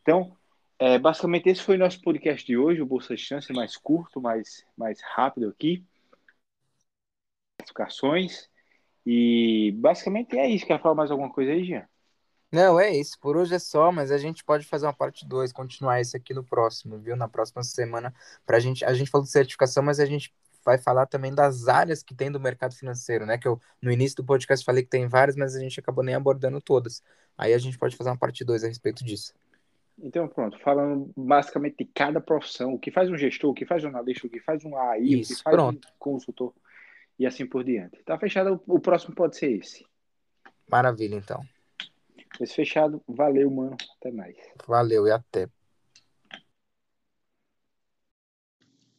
Então, 0.00 0.36
é, 0.78 0.98
basicamente, 0.98 1.48
esse 1.48 1.62
foi 1.62 1.76
o 1.76 1.78
nosso 1.78 2.00
podcast 2.00 2.46
de 2.46 2.56
hoje, 2.56 2.80
o 2.80 2.86
Bolsa 2.86 3.14
Distância, 3.14 3.54
mais 3.54 3.76
curto, 3.76 4.20
mais, 4.20 4.64
mais 4.76 5.00
rápido 5.02 5.48
aqui. 5.48 5.84
Classificações. 7.58 8.48
E 9.04 9.72
basicamente 9.78 10.38
é 10.38 10.48
isso. 10.48 10.66
Quer 10.66 10.80
falar 10.80 10.94
mais 10.94 11.10
alguma 11.10 11.32
coisa 11.32 11.50
aí, 11.50 11.64
Jean? 11.64 11.88
Não, 12.52 12.78
é 12.78 12.94
isso. 12.94 13.18
Por 13.20 13.36
hoje 13.36 13.54
é 13.54 13.58
só, 13.58 13.90
mas 13.90 14.10
a 14.10 14.18
gente 14.18 14.44
pode 14.44 14.64
fazer 14.66 14.86
uma 14.86 14.92
parte 14.92 15.26
2, 15.26 15.52
continuar 15.52 16.00
isso 16.00 16.16
aqui 16.16 16.32
no 16.32 16.44
próximo, 16.44 16.98
viu? 16.98 17.16
Na 17.16 17.28
próxima 17.28 17.62
semana. 17.62 18.14
Pra 18.46 18.60
gente, 18.60 18.84
a 18.84 18.94
gente 18.94 19.10
falou 19.10 19.24
de 19.24 19.30
certificação, 19.30 19.82
mas 19.82 20.00
a 20.00 20.06
gente 20.06 20.32
vai 20.64 20.78
falar 20.78 21.06
também 21.06 21.34
das 21.34 21.68
áreas 21.68 22.02
que 22.02 22.14
tem 22.14 22.30
do 22.30 22.40
mercado 22.40 22.74
financeiro, 22.74 23.26
né? 23.26 23.36
Que 23.36 23.48
eu 23.48 23.60
no 23.82 23.90
início 23.90 24.16
do 24.16 24.24
podcast 24.24 24.64
falei 24.64 24.82
que 24.82 24.90
tem 24.90 25.08
várias, 25.08 25.36
mas 25.36 25.56
a 25.56 25.60
gente 25.60 25.80
acabou 25.80 26.04
nem 26.04 26.14
abordando 26.14 26.60
todas. 26.60 27.02
Aí 27.36 27.52
a 27.52 27.58
gente 27.58 27.78
pode 27.78 27.96
fazer 27.96 28.10
uma 28.10 28.18
parte 28.18 28.44
2 28.44 28.64
a 28.64 28.68
respeito 28.68 29.04
disso. 29.04 29.34
Então, 30.00 30.28
pronto, 30.28 30.58
falando 30.60 31.12
basicamente 31.16 31.78
de 31.78 31.84
cada 31.86 32.20
profissão, 32.20 32.72
o 32.74 32.78
que 32.78 32.90
faz 32.90 33.10
um 33.10 33.18
gestor, 33.18 33.50
o 33.50 33.54
que 33.54 33.66
faz 33.66 33.84
um 33.84 33.88
analista, 33.88 34.26
o 34.26 34.30
que 34.30 34.40
faz 34.40 34.64
um 34.64 34.76
AI, 34.76 35.02
Isso, 35.02 35.32
o 35.32 35.36
que 35.36 35.42
faz 35.42 35.56
pronto. 35.56 35.88
um 35.88 35.90
consultor 35.98 36.54
e 37.18 37.26
assim 37.26 37.44
por 37.44 37.64
diante. 37.64 38.00
Tá 38.04 38.16
fechado, 38.18 38.62
o 38.66 38.78
próximo 38.78 39.14
pode 39.14 39.36
ser 39.36 39.50
esse. 39.50 39.84
Maravilha, 40.70 41.16
então. 41.16 41.44
Esse 42.40 42.54
fechado, 42.54 43.02
valeu, 43.08 43.50
mano. 43.50 43.76
Até 43.96 44.12
mais. 44.12 44.36
Valeu 44.66 45.06
e 45.06 45.10
até. 45.10 45.48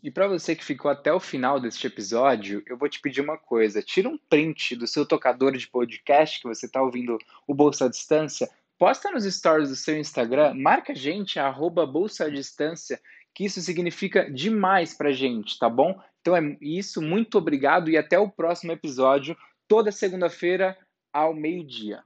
E 0.02 0.10
para 0.10 0.28
você 0.28 0.56
que 0.56 0.64
ficou 0.64 0.90
até 0.90 1.12
o 1.12 1.20
final 1.20 1.60
deste 1.60 1.86
episódio, 1.86 2.64
eu 2.66 2.78
vou 2.78 2.88
te 2.88 3.02
pedir 3.02 3.22
uma 3.22 3.38
coisa: 3.38 3.82
tira 3.82 4.08
um 4.08 4.18
print 4.18 4.76
do 4.76 4.88
seu 4.88 5.06
tocador 5.06 5.56
de 5.56 5.68
podcast 5.68 6.40
que 6.42 6.48
você 6.48 6.66
está 6.66 6.82
ouvindo 6.82 7.18
o 7.46 7.54
Bolsa 7.54 7.86
à 7.86 7.90
Distância, 7.90 8.50
posta 8.80 9.12
nos 9.12 9.26
stories 9.26 9.70
do 9.70 9.76
seu 9.76 10.00
Instagram, 10.00 10.54
marca 10.56 10.94
a 10.94 10.96
gente, 10.96 11.38
arroba 11.38 11.86
Bolsa 11.86 12.26
à 12.26 12.30
Distância, 12.30 13.00
que 13.36 13.44
isso 13.44 13.62
significa 13.62 14.32
demais 14.32 14.94
para 14.94 15.12
gente, 15.12 15.60
tá 15.60 15.70
bom? 15.70 16.02
Então 16.22 16.36
é 16.36 16.58
isso, 16.62 17.02
muito 17.02 17.38
obrigado 17.38 17.90
e 17.90 17.98
até 17.98 18.18
o 18.18 18.32
próximo 18.32 18.72
episódio 18.72 19.38
toda 19.68 19.92
segunda-feira 19.92 20.78
ao 21.14 21.34
meio-dia. 21.34 22.04